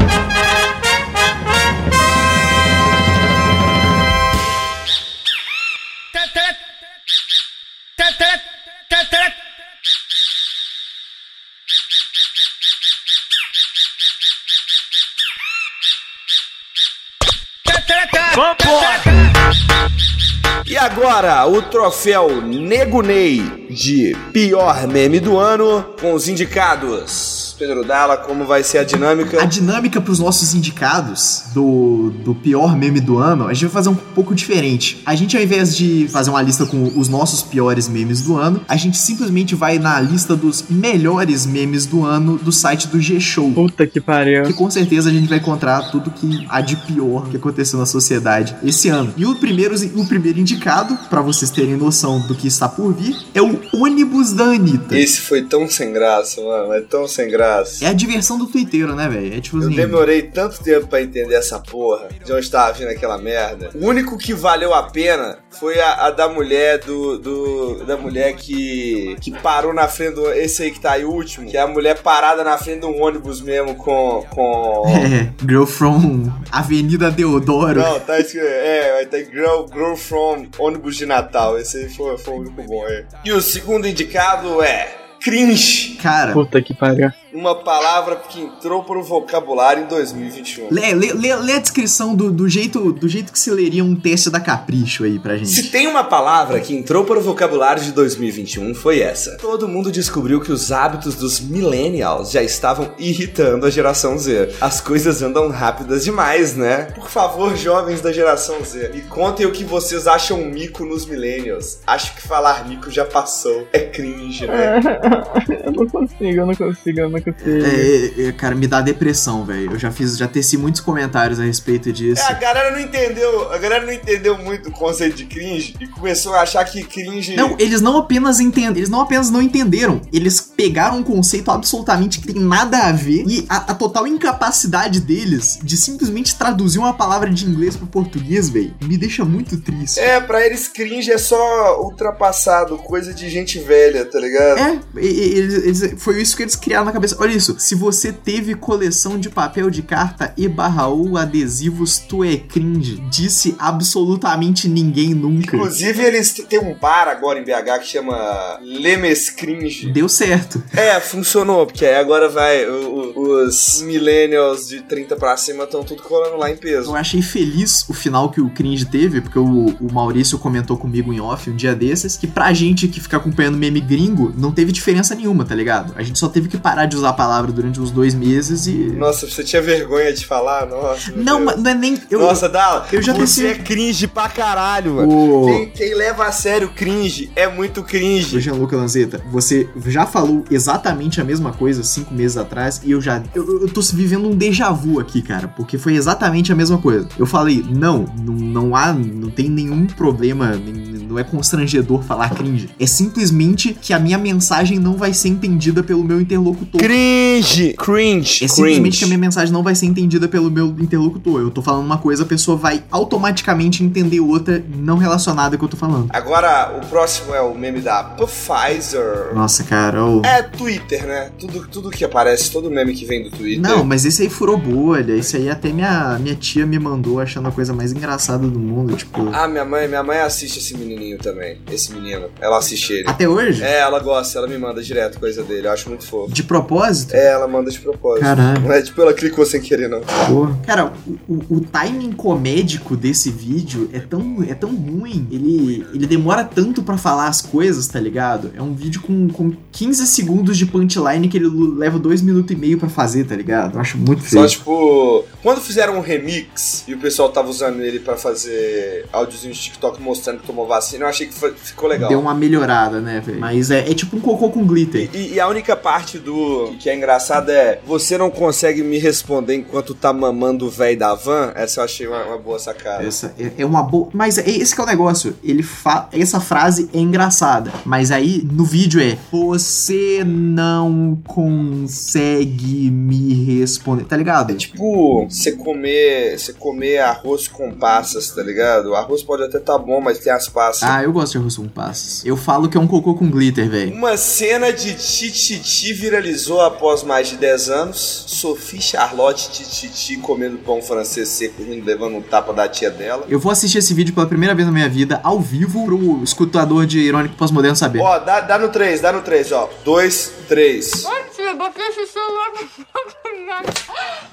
[21.01, 23.41] Agora, o troféu Nego Ney
[23.71, 27.30] de pior meme do ano com os indicados.
[27.61, 29.43] Pedro Dalla, como vai ser a dinâmica?
[29.43, 33.91] A dinâmica pros nossos indicados do, do pior meme do ano, a gente vai fazer
[33.91, 35.03] um pouco diferente.
[35.05, 38.63] A gente, ao invés de fazer uma lista com os nossos piores memes do ano,
[38.67, 43.53] a gente simplesmente vai na lista dos melhores memes do ano do site do G-Show.
[43.53, 44.45] Puta que pariu.
[44.45, 47.85] Que com certeza a gente vai encontrar tudo que há de pior que aconteceu na
[47.85, 49.13] sociedade esse ano.
[49.19, 53.15] E o primeiro, o primeiro indicado, pra vocês terem noção do que está por vir,
[53.35, 54.99] é o ônibus da Anitta.
[54.99, 56.73] Esse foi tão sem graça, mano.
[56.73, 57.50] É tão sem graça.
[57.83, 59.37] É a diversão do twitteiro, né, velho?
[59.37, 59.77] É tipo Eu assim.
[59.77, 63.71] demorei tanto tempo pra entender essa porra, de onde tava vindo aquela merda.
[63.75, 67.85] O único que valeu a pena foi a, a da mulher do, do.
[67.85, 69.17] da mulher que.
[69.21, 70.31] que parou na frente do.
[70.33, 71.51] Esse aí que tá aí, último.
[71.51, 74.25] Que é a mulher parada na frente de um ônibus mesmo com.
[74.31, 74.85] com.
[75.11, 77.81] É, Girl from Avenida Deodoro.
[77.81, 78.45] Não, tá escrito.
[78.45, 81.59] É, vai ter Girl, Girl from ônibus de Natal.
[81.59, 83.05] Esse aí foi, foi o único bom, é.
[83.25, 85.00] E o segundo indicado é.
[85.21, 85.99] Cringe.
[86.03, 87.11] Cara, Puta que pariu.
[87.33, 90.69] Uma palavra que entrou pro vocabulário em 2021.
[90.71, 93.95] lê, lê, lê, lê a descrição do, do, jeito, do jeito que se leria um
[93.95, 95.51] teste da Capricho aí pra gente.
[95.51, 99.37] Se tem uma palavra que entrou para o vocabulário de 2021 foi essa.
[99.37, 104.57] Todo mundo descobriu que os hábitos dos millennials já estavam irritando a geração Z.
[104.61, 106.89] As coisas andam rápidas demais, né?
[106.95, 111.79] Por favor, jovens da geração Z, me contem o que vocês acham mico nos millennials.
[111.87, 113.69] Acho que falar mico já passou.
[113.73, 114.81] É cringe, né?
[115.65, 117.51] eu não consigo, eu não consigo, eu não consigo.
[117.51, 119.73] É, é, cara, me dá depressão, velho.
[119.73, 122.23] Eu já fiz, já teci muitos comentários a respeito disso.
[122.23, 125.87] É, a galera não entendeu, a galera não entendeu muito o conceito de cringe e
[125.87, 130.01] começou a achar que cringe Não, eles não apenas entendem, eles não apenas não entenderam,
[130.13, 135.01] eles pegaram um conceito absolutamente que tem nada a ver e a, a total incapacidade
[135.01, 139.99] deles de simplesmente traduzir uma palavra de inglês pro português, velho, me deixa muito triste.
[140.01, 144.59] É, pra eles cringe é só ultrapassado, coisa de gente velha, tá ligado?
[144.59, 147.17] É, eles- eles- foi isso que eles criaram na cabeça.
[147.19, 152.23] Olha isso, se você teve coleção de papel de carta e barra ou adesivos, tu
[152.25, 153.03] é cringe.
[153.11, 155.57] Disse absolutamente ninguém nunca.
[155.57, 159.91] Inclusive, eles têm um bar agora em BH que chama Lemes Cringe.
[159.93, 160.63] Deu certo.
[160.73, 165.83] É, funcionou, porque aí agora vai, o- o- os millennials de 30 pra cima estão
[165.83, 166.91] tudo colando lá em peso.
[166.91, 171.13] Eu achei feliz o final que o Cringe teve, porque o, o Maurício comentou comigo
[171.13, 174.73] em off um dia desses, que pra gente que fica acompanhando meme gringo, não teve
[174.73, 175.95] diferença nenhuma, tá ligado?
[176.01, 178.73] A gente só teve que parar de usar a palavra durante uns dois meses e.
[178.73, 180.67] Nossa, você tinha vergonha de falar?
[180.67, 181.13] Nossa.
[181.15, 181.45] Não, Deus.
[181.45, 182.01] mas não é nem.
[182.11, 185.47] Eu, Nossa, Dala, eu já você pensei- é cringe pra caralho, mano.
[185.47, 188.37] Quem, quem leva a sério cringe é muito cringe.
[188.37, 193.01] Ô, Gianluca Lanzetta, você já falou exatamente a mesma coisa cinco meses atrás e eu
[193.01, 193.23] já.
[193.35, 197.07] Eu, eu tô vivendo um déjà vu aqui, cara, porque foi exatamente a mesma coisa.
[197.19, 198.93] Eu falei, não, não, não há.
[198.93, 202.71] Não tem nenhum problema, nem- não é constrangedor falar cringe.
[202.79, 206.81] É simplesmente que a minha mensagem não vai ser entendida pelo meu interlocutor.
[206.81, 207.75] Cringe!
[207.75, 208.45] Cringe!
[208.45, 211.41] É simplesmente que a minha mensagem não vai ser entendida pelo meu interlocutor.
[211.41, 215.69] Eu tô falando uma coisa, a pessoa vai automaticamente entender outra não relacionada com o
[215.69, 216.07] que eu tô falando.
[216.11, 219.35] Agora, o próximo é o meme da Pfizer.
[219.35, 220.23] Nossa, cara, ô.
[220.25, 221.31] É Twitter, né?
[221.39, 223.61] Tudo, tudo que aparece, todo meme que vem do Twitter.
[223.61, 225.13] Não, mas esse aí furou bolha.
[225.15, 228.97] Esse aí até minha, minha tia me mandou achando a coisa mais engraçada do mundo.
[228.97, 231.59] Tipo, Ah, minha mãe, minha mãe assiste esse menininho também.
[231.71, 232.27] Esse menino.
[232.41, 233.09] Ela assiste ele.
[233.09, 233.63] até hoje?
[233.63, 235.67] É, ela gosta, ela me manda direto coisa dele.
[235.67, 236.33] Eu acho muito fofo.
[236.33, 237.15] De propósito?
[237.15, 238.23] É, ela manda de propósito.
[238.23, 238.61] Caralho.
[238.61, 240.01] Não é tipo, ela clicou sem querer, não.
[240.01, 240.59] Porra.
[240.67, 240.93] Cara,
[241.29, 245.27] o, o- timing comédico desse vídeo é tão, é tão ruim.
[245.31, 248.51] Ele, ele demora tanto pra falar as coisas, tá ligado?
[248.57, 252.57] É um vídeo com, com 15 segundos de punchline que ele leva 2 minutos e
[252.59, 253.75] meio pra fazer, tá ligado?
[253.75, 254.43] Eu acho muito feio.
[254.43, 259.53] Só tipo, quando fizeram um remix e o pessoal tava usando ele pra fazer áudiozinho
[259.55, 262.09] de TikTok mostrando que tomou vacina assim, eu achei que ficou legal.
[262.09, 263.41] Deu uma melhorada, né, velho?
[263.41, 265.09] Mas é, é tipo um cocô com glitter.
[265.15, 269.55] E, e a única parte do que é engraçada é você não consegue me responder
[269.55, 271.53] enquanto tá mamando o velho da van.
[271.55, 273.05] Essa eu achei uma, uma boa sacada.
[273.05, 274.09] Essa é, é uma boa.
[274.13, 275.37] Mas é, esse que é o negócio.
[275.43, 276.09] Ele fa...
[276.13, 277.73] Essa frase é engraçada.
[277.85, 284.05] Mas aí no vídeo é: Você não consegue me responder.
[284.05, 284.55] Tá ligado?
[284.55, 288.91] Tipo, você comer, você comer arroz com passas, tá ligado?
[288.91, 290.70] O arroz pode até tá bom, mas tem as passas.
[290.83, 292.25] Ah, eu gosto de arroz com passas.
[292.25, 293.93] Eu falo que é um cocô com glitter, velho.
[293.95, 298.25] Uma cena de Tititi viralizou após mais de 10 anos.
[298.29, 303.25] Sophie Charlotte Tititi comendo pão francês seco, rindo, levando um tapa da tia dela.
[303.29, 306.87] Eu vou assistir esse vídeo pela primeira vez na minha vida, ao vivo, pro escutador
[306.87, 308.01] de Irônico Pós-Moderno saber.
[308.01, 309.69] Ó, dá, dá no 3, dá no 3, ó.
[309.85, 310.91] 2, 3.
[311.37, 312.51] Tia, botei esse celular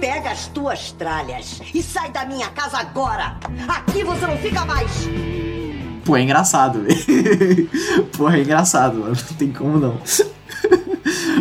[0.00, 3.36] Pega as tuas tralhas e sai da minha casa agora!
[3.68, 4.90] Aqui você não fica mais!
[6.04, 7.68] Pô, é engraçado, velho.
[8.16, 9.14] Porra, é engraçado, mano.
[9.14, 9.98] Não tem como não.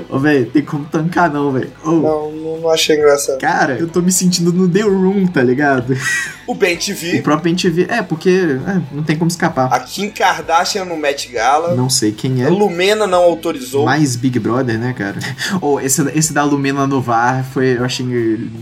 [0.09, 1.71] Ô, velho, tem como tancar não, velho.
[1.85, 3.39] Ô, Não, não, achei engraçado.
[3.39, 5.95] Cara, eu tô me sentindo no The Room, tá ligado?
[6.45, 7.19] O Ben TV.
[7.19, 7.87] O próprio NTV.
[7.89, 8.29] É, porque
[8.67, 9.71] é, não tem como escapar.
[9.71, 11.75] A Kim Kardashian no Met Gala.
[11.75, 12.49] Não sei quem A é.
[12.49, 13.85] Lumena não autorizou.
[13.85, 15.17] Mais Big Brother, né, cara?
[15.61, 18.05] Ou esse, esse da Lumena no VAR foi, eu achei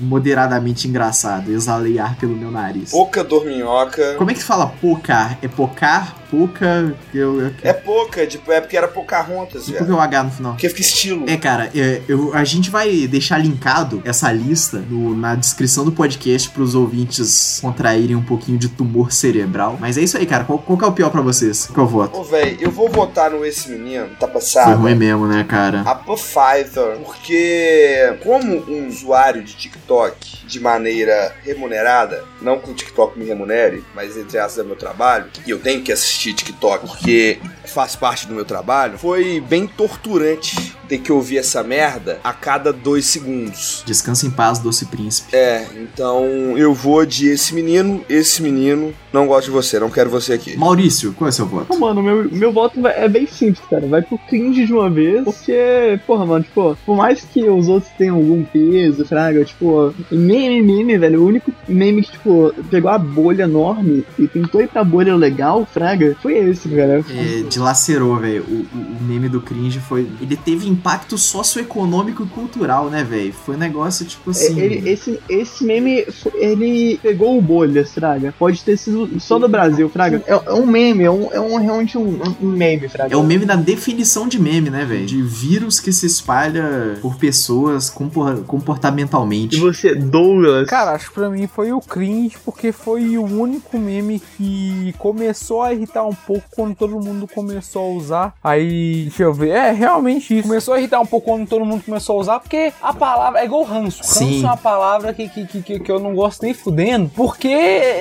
[0.02, 1.52] moderadamente engraçado.
[1.52, 2.92] Exalei ar pelo meu nariz.
[2.92, 4.16] Boca Dorminhoca.
[4.18, 5.40] Como é que fala pocar?
[5.42, 6.16] É pocar?
[6.30, 6.96] Poca?
[7.14, 9.96] Eu, eu, É pouca, tipo, é porque era Pocahontas, por que velho.
[9.96, 10.52] o H no final?
[10.54, 11.26] Porque fica estilo.
[11.30, 15.92] É, cara, é, eu, a gente vai deixar linkado essa lista no- na descrição do
[15.92, 19.78] podcast pros ouvintes contraírem um pouquinho de tumor cerebral.
[19.80, 20.44] Mas é isso aí, cara.
[20.44, 21.68] Qual, qual que é o pior pra vocês?
[21.74, 22.20] Qual eu voto?
[22.20, 24.78] Ô, velho, eu vou votar no esse menino, tá Foi passado.
[24.80, 25.82] ruim mesmo, né, cara?
[25.82, 33.18] A Pfizer, porque como um usuário de TikTok de maneira remunerada, não que o TikTok
[33.18, 37.40] me remunere, mas entre aspas é meu trabalho, e eu tenho que assistir TikTok porque
[37.66, 42.74] faz parte do meu trabalho, foi bem torturante ter que ouvir essa merda a cada
[42.74, 43.84] dois segundos.
[43.86, 45.36] Descansa em paz, doce príncipe.
[45.36, 46.26] É, então
[46.58, 50.58] eu vou de esse menino, esse menino, não gosto de você, não quero você aqui.
[50.58, 51.66] Maurício, qual é o seu voto?
[51.68, 53.86] Pô, mano, meu, meu voto vai- é bem simples, cara.
[53.86, 57.92] Vai pro cringe de uma vez, porque, porra, mano, tipo, por mais que os outros
[57.96, 62.98] tenham algum peso, fraga, tipo, meme, meme, velho, o único meme que, tipo, pegou a
[62.98, 67.04] bolha enorme e tentou ir pra bolha legal, fraga, foi esse, cara.
[67.10, 68.44] É, dilacerou, velho.
[68.48, 70.08] O, o- o meme do cringe foi.
[70.22, 73.34] Ele teve impacto socioeconômico e cultural, né, velho?
[73.34, 74.60] Foi um negócio tipo assim.
[74.60, 76.06] É, Ele- esse, esse meme,
[76.36, 78.34] ele pegou o bolha, Fraga.
[78.38, 80.24] Pode ter sido só do Brasil, Fraga.
[80.28, 83.14] É, é um meme, é, um, é um, realmente um, um meme, Fraga.
[83.14, 85.06] É o meme da definição de meme, né, velho?
[85.06, 89.58] De vírus que se espalha por pessoas compor- comportamentalmente.
[89.58, 90.68] E você, Douglas?
[90.68, 95.62] Cara, acho que pra mim foi o cringe, porque foi o único meme que começou
[95.64, 98.34] a irritar um pouco quando todo mundo começou a usar.
[98.44, 100.48] Aí, deixa eu ver, é realmente isso.
[100.48, 103.46] Começou a irritar um pouco quando todo mundo começou a usar, porque a palavra é
[103.46, 104.00] igual ranço.
[104.02, 104.44] Ranço Sim.
[104.44, 107.48] é uma palavra que, que, que, que- eu não gosto nem fudendo, porque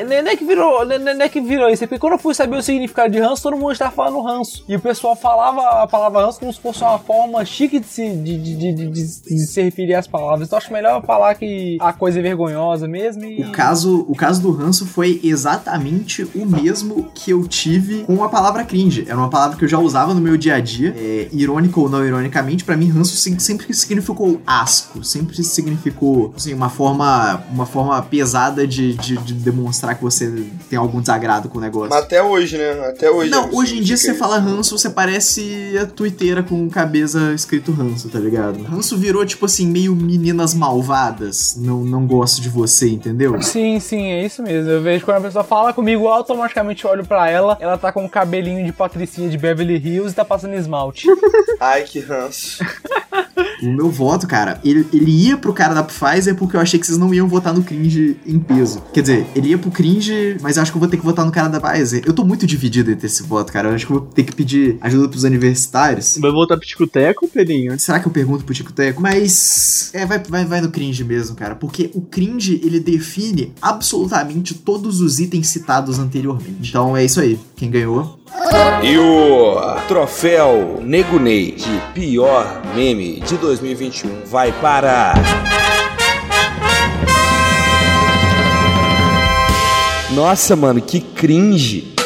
[0.07, 1.85] nem nem é que virou, nem nem é que virou isso.
[1.85, 4.65] é Porque quando eu fui saber o significado de ranço, todo mundo estava falando ranço.
[4.69, 8.09] E o pessoal falava a palavra ranço como se fosse uma forma chique de se,
[8.11, 10.47] de, de, de, de- de se referir às palavras.
[10.47, 13.43] Então acho melhor falar que a coisa é vergonhosa mesmo e.
[13.45, 18.29] O caso, o caso do ranço foi exatamente o mesmo que eu tive com a
[18.29, 19.05] palavra cringe.
[19.07, 21.89] Era uma palavra que eu já usava no meu dia a dia, é, irônico ou
[21.89, 28.01] não ironicamente, pra mim ranço sempre significou asco, sempre significou assim, uma forma uma forma
[28.03, 31.91] pesada de, de, de demonstrar que você tem algum desagrado com o negócio.
[31.91, 32.71] Mas até hoje, né?
[32.89, 33.31] Até hoje.
[33.31, 37.33] Não, é hoje em dia se você fala ranço, você parece a tuiteira com cabeça
[37.33, 38.63] escrito ranço, tá ligado?
[38.65, 41.57] Ranço virou, tipo assim, meio meninas malvadas.
[41.57, 43.41] Não, não gosto de você, entendeu?
[43.43, 44.71] Sim, sim, é isso mesmo.
[44.71, 48.05] Eu vejo quando a pessoa fala comigo, eu automaticamente olho pra ela, ela tá com
[48.05, 51.07] um cabelinho de patricinha de Beverly Hills e tá passando esmalte.
[51.61, 52.65] Ai, que ranço.
[53.63, 56.87] O meu voto, cara, ele, ele ia pro cara da Pfizer porque eu achei que
[56.87, 58.83] vocês não iam votar no cringe em peso.
[58.93, 61.25] Quer dizer, ele ia pro cringe, mas eu acho que eu vou ter que votar
[61.25, 62.03] no cara da Pfizer.
[62.07, 63.69] Eu tô muito dividido entre esse voto, cara.
[63.69, 66.19] Eu acho que eu vou ter que pedir ajuda pros universitários.
[66.19, 67.79] Vai voltar pro Ticoteco, Pedrinho?
[67.79, 69.01] Será que eu pergunto pro Tico Teco?
[69.01, 69.91] Mas.
[69.93, 71.55] É, vai, vai, vai no cringe mesmo, cara.
[71.55, 76.69] Porque o cringe, ele define absolutamente todos os itens citados anteriormente.
[76.69, 77.39] Então é isso aí.
[77.57, 78.18] Quem ganhou?
[78.83, 79.57] E o
[79.87, 85.15] troféu Nego Ney de pior meme de 2021 vai para.
[90.11, 91.98] Nossa, mano, que cringe.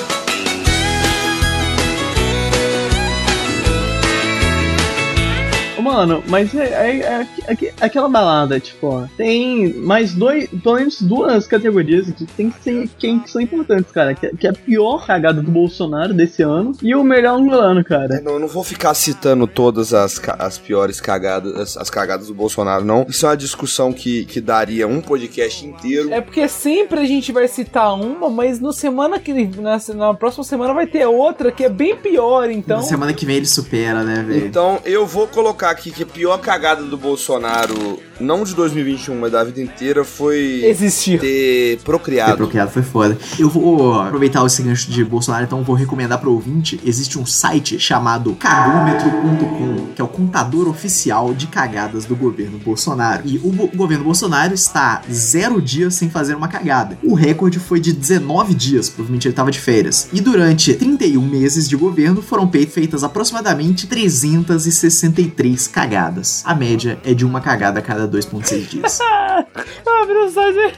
[5.92, 10.76] Mano, mas é, é- é- é- é aquela balada, tipo, ó, tem mais dois, pelo
[10.76, 14.14] menos duas categorias que tem que ser quem que são importantes, cara.
[14.14, 17.84] Que, é- que é a pior cagada do Bolsonaro desse ano e o melhor angolano,
[17.84, 18.20] cara.
[18.22, 22.34] Não, eu não vou ficar citando todas as, as piores cagadas, as, as cagadas do
[22.34, 23.04] Bolsonaro, não.
[23.08, 26.12] Isso é uma discussão que, que daria um podcast inteiro.
[26.12, 30.44] É porque sempre a gente vai citar uma, mas no semana que na, na próxima
[30.44, 32.78] semana vai ter outra que é bem pior, então.
[32.78, 34.46] Na semana que vem ele supera, né, velho?
[34.46, 39.32] Então eu vou colocar aqui que a pior cagada do Bolsonaro, não de 2021, mas
[39.32, 41.18] da vida inteira, foi Existir.
[41.18, 42.70] ter Ter procriado.
[42.70, 43.18] foi foda.
[43.38, 46.78] Eu vou aproveitar esse gancho de Bolsonaro, então vou recomendar pro ouvinte.
[46.84, 53.22] Existe um site chamado cagômetro.com, que é o contador oficial de cagadas do governo Bolsonaro.
[53.26, 56.98] E o, bo- o governo Bolsonaro está zero dias sem fazer uma cagada.
[57.02, 60.08] O recorde foi de 19 dias, provavelmente ele estava de férias.
[60.12, 66.42] E durante 31 meses de governo foram feitas aproximadamente 363 cagadas.
[66.46, 68.92] A média é de uma cagada a cada 2,6 dias.
[68.92, 70.76] Site.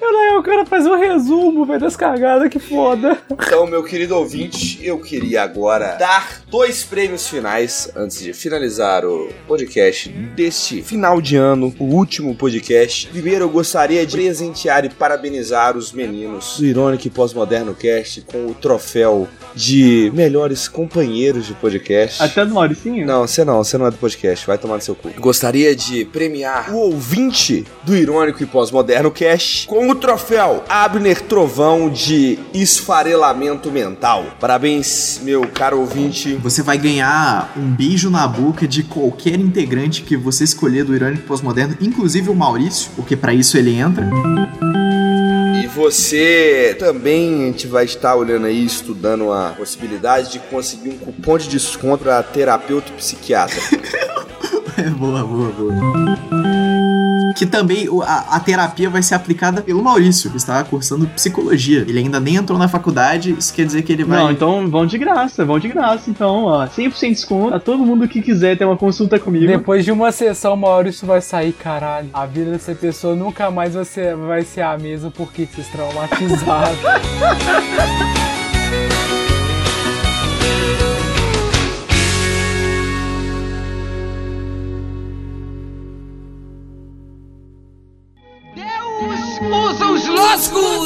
[0.00, 3.18] Olha aí, o cara faz um resumo, velho, das cagadas, que foda.
[3.30, 9.28] Então, meu querido ouvinte, eu queria agora dar dois prêmios finais antes de finalizar o
[9.46, 13.08] podcast deste final de ano, o último podcast.
[13.08, 18.46] Primeiro, eu gostaria de presentear e parabenizar os meninos do Irônico e Pós-Moderno Cast com
[18.46, 22.22] o troféu de melhores companheiros de podcast.
[22.22, 23.06] Até do Mauricinho?
[23.06, 25.10] Não, você não, você não é do podcast, vai tomar no seu cu.
[25.18, 31.90] Gostaria de premiar o ouvinte do Irônico e Pós-Moderno Cast com o troféu Abner Trovão
[31.90, 34.24] de esfarelamento mental.
[34.40, 36.34] Parabéns, meu caro ouvinte.
[36.36, 41.26] Você vai ganhar um beijo na boca de qualquer integrante que você escolher do Irônico
[41.26, 44.08] Pós-Moderno, inclusive o Maurício, porque pra isso ele entra.
[45.62, 50.98] E você também a gente vai estar olhando aí, estudando a possibilidade de conseguir um
[50.98, 53.60] cupom de desconto para terapeuta psiquiatra.
[54.78, 56.59] É boa, boa, boa.
[57.40, 61.86] Que também a, a terapia vai ser aplicada pelo Maurício, que está cursando psicologia.
[61.88, 64.18] Ele ainda nem entrou na faculdade, isso quer dizer que ele vai.
[64.18, 66.10] Não, então vão de graça, vão de graça.
[66.10, 67.54] Então, ó, 100% de desconto.
[67.54, 69.46] A todo mundo que quiser ter uma consulta comigo.
[69.46, 72.10] Depois de uma sessão, o Maurício vai sair, caralho.
[72.12, 76.76] A vida dessa pessoa nunca mais vai ser, vai ser a mesma porque vocês traumatizaram.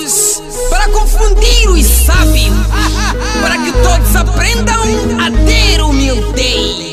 [0.04, 2.54] lógicos para confundir os sábios,
[3.40, 4.82] para que todos aprendam
[5.20, 6.92] a ter humildade.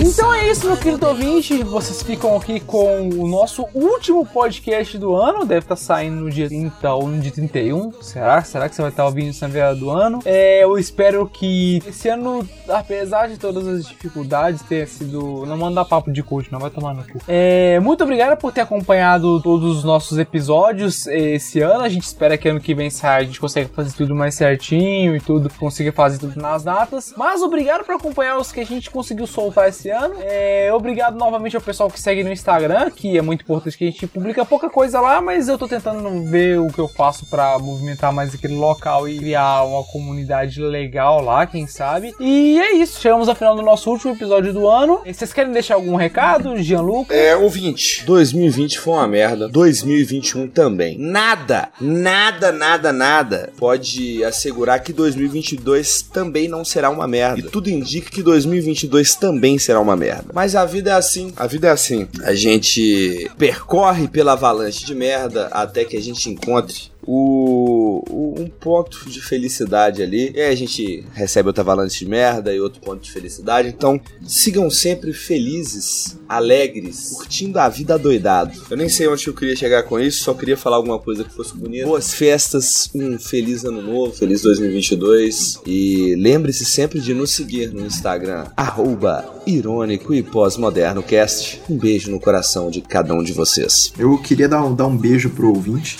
[0.00, 1.62] Então é isso, meu querido ouvinte.
[1.62, 5.46] Vocês ficam aqui com o nosso último podcast do ano.
[5.46, 7.92] Deve estar saindo no dia 30 ou no dia 31.
[8.02, 8.42] Será?
[8.42, 10.18] Será que você vai estar ouvindo isso na virada do ano?
[10.24, 15.46] É, eu espero que esse ano, apesar de todas as dificuldades, tenha sido.
[15.46, 17.20] Não mandar papo de coach, não vai tomar no cu.
[17.28, 21.84] É, muito obrigado por ter acompanhado todos os nossos episódios eh, esse ano.
[21.84, 25.16] A gente espera que ano que vem saia, a gente consiga fazer tudo mais certinho
[25.16, 27.14] e tudo, consiga fazer tudo nas datas.
[27.16, 30.14] Mas obrigado por acompanhar os que a gente conseguiu soltar esse ano.
[30.20, 33.90] É, obrigado novamente ao pessoal que segue no Instagram, que é muito importante que a
[33.90, 37.58] gente publica pouca coisa lá, mas eu tô tentando ver o que eu faço pra
[37.58, 42.14] movimentar mais aquele local e criar uma comunidade legal lá, quem sabe.
[42.18, 45.00] E é isso, chegamos ao final do nosso último episódio do ano.
[45.06, 47.14] E Vocês querem deixar algum recado, Gianluca?
[47.14, 50.98] É, ouvinte, 2020 foi uma merda, 2021 também.
[50.98, 57.40] Nada, nada, nada, nada pode assegurar que 2022 também não será uma merda.
[57.40, 60.26] E tudo indica que 2022 também será uma merda.
[60.32, 62.08] Mas a vida é assim, a vida é assim.
[62.22, 68.46] A gente percorre pela avalanche de merda até que a gente encontre o, o- um
[68.48, 70.32] ponto de felicidade ali.
[70.34, 73.68] E aí a gente recebe outra avalanche de merda e outro ponto de felicidade.
[73.68, 78.52] Então, sigam sempre felizes, alegres, curtindo a vida doidado.
[78.70, 81.34] Eu nem sei onde eu queria chegar com isso, só queria falar alguma coisa que
[81.34, 81.86] fosse bonita.
[81.86, 87.84] Boas festas, um feliz ano novo, feliz 2022 e lembre-se sempre de nos seguir no
[87.86, 91.60] Instagram arroba irônico e pós-moderno cast.
[91.68, 93.92] Um beijo no coração de cada um de vocês.
[93.98, 95.96] Eu queria dar um, dar um beijo pro ouvinte.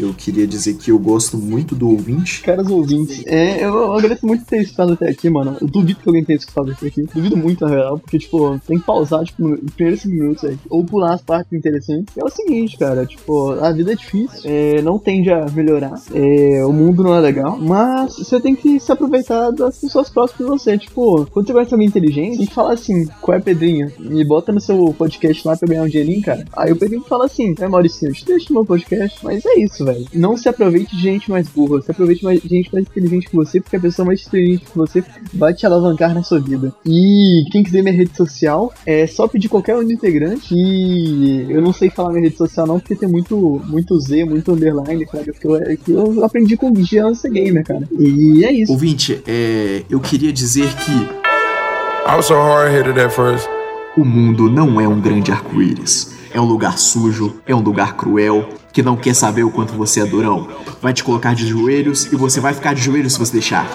[0.00, 2.42] Eu queria dizer que eu gosto muito do ouvinte.
[2.42, 5.56] Caros ouvintes, é, eu agradeço muito ter escutado até aqui, mano.
[5.58, 7.02] Eu duvido que alguém tenha escutado até aqui.
[7.14, 10.58] Duvido muito, na real, porque, tipo, tem que pausar, tipo, nos primeiros 5 minutos aí.
[10.68, 12.14] Ou pular as partes interessantes.
[12.16, 16.64] É o seguinte, cara, tipo, a vida é difícil, é, não tende a melhorar, é,
[16.64, 20.58] o mundo não é legal, mas você tem que se aproveitar das pessoas próximas de
[20.58, 20.78] você.
[20.78, 23.90] Tipo, quando você conhece alguém inteligente, e fala assim, qual é Pedrinho?
[23.98, 26.44] Me bota no seu podcast lá pra eu ganhar um dinheirinho, cara.
[26.54, 29.18] Aí o Pedrinho fala assim, é Maurício, eu te deixo no meu podcast.
[29.24, 30.06] Mas é isso, velho.
[30.12, 33.36] Não se aproveite de gente mais burra, se aproveite mais- de gente mais inteligente que
[33.36, 36.72] você, porque a pessoa mais inteligente que você vai te alavancar na sua vida.
[36.84, 40.54] E quem quiser minha rede social, é só pedir qualquer um integrante.
[40.54, 44.52] E eu não sei falar minha rede social não, porque tem muito, muito Z, muito
[44.52, 46.72] underline, cara, que eu, que eu aprendi com
[47.14, 47.88] ser gamer, cara.
[47.98, 48.72] E é isso.
[48.72, 53.48] Ouvinte, é, eu queria dizer que I was so hard-headed at first.
[53.96, 56.15] o mundo não é um grande arco-íris.
[56.36, 60.00] É um lugar sujo, é um lugar cruel, que não quer saber o quanto você
[60.02, 60.46] é durão.
[60.82, 63.66] Vai te colocar de joelhos e você vai ficar de joelhos se você deixar.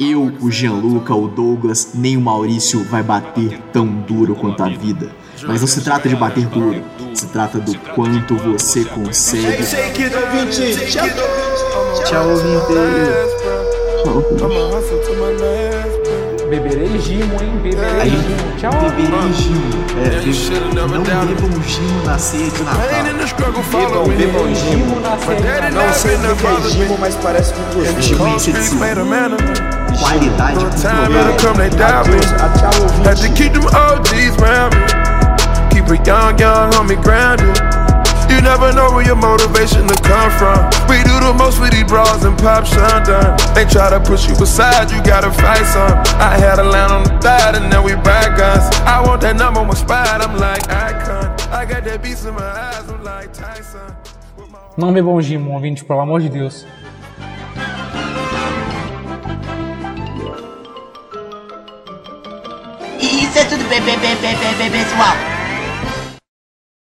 [0.00, 5.14] Eu, o Gianluca, o Douglas, nem o Maurício vai bater tão duro quanto a vida.
[5.46, 6.82] Mas não se trata de bater duro,
[7.12, 9.62] se trata do quanto você consegue.
[12.06, 12.64] Tchau, ouvinte.
[16.60, 17.58] Beberei gimo, hein?
[17.62, 18.56] Beberei Aí, gimo.
[18.58, 19.84] Tchau, beberei gimo.
[20.04, 20.32] É, be-
[20.76, 22.80] não bebam gimo na ceia de Natal.
[23.88, 25.00] Bebam, bebam gimo.
[25.00, 25.70] na ceia.
[25.70, 28.02] Não sei o que é gimo, mas parece com gostoso.
[28.02, 28.78] Gimo é excessivo.
[29.98, 30.58] Qualidade
[33.34, 34.84] keep them OGs round me.
[35.70, 37.83] Keep a young, young homie grounded.
[38.44, 40.68] You never know where your motivation to come from.
[40.86, 43.40] We do the most with these bras and pop shundun.
[43.54, 45.96] They try to push you aside, you gotta fight some.
[46.20, 48.68] I had a line on the thigh and now we back guns.
[48.84, 51.32] I want that number one spot, I'm like icon.
[51.50, 53.96] I got that beast in my eyes, I'm like Tyson.
[54.76, 56.66] Não bebam um gimo, um ouvinte, pelo amor de Deus.
[63.00, 65.33] Isso é tudo bem, bem, bem, pessoal.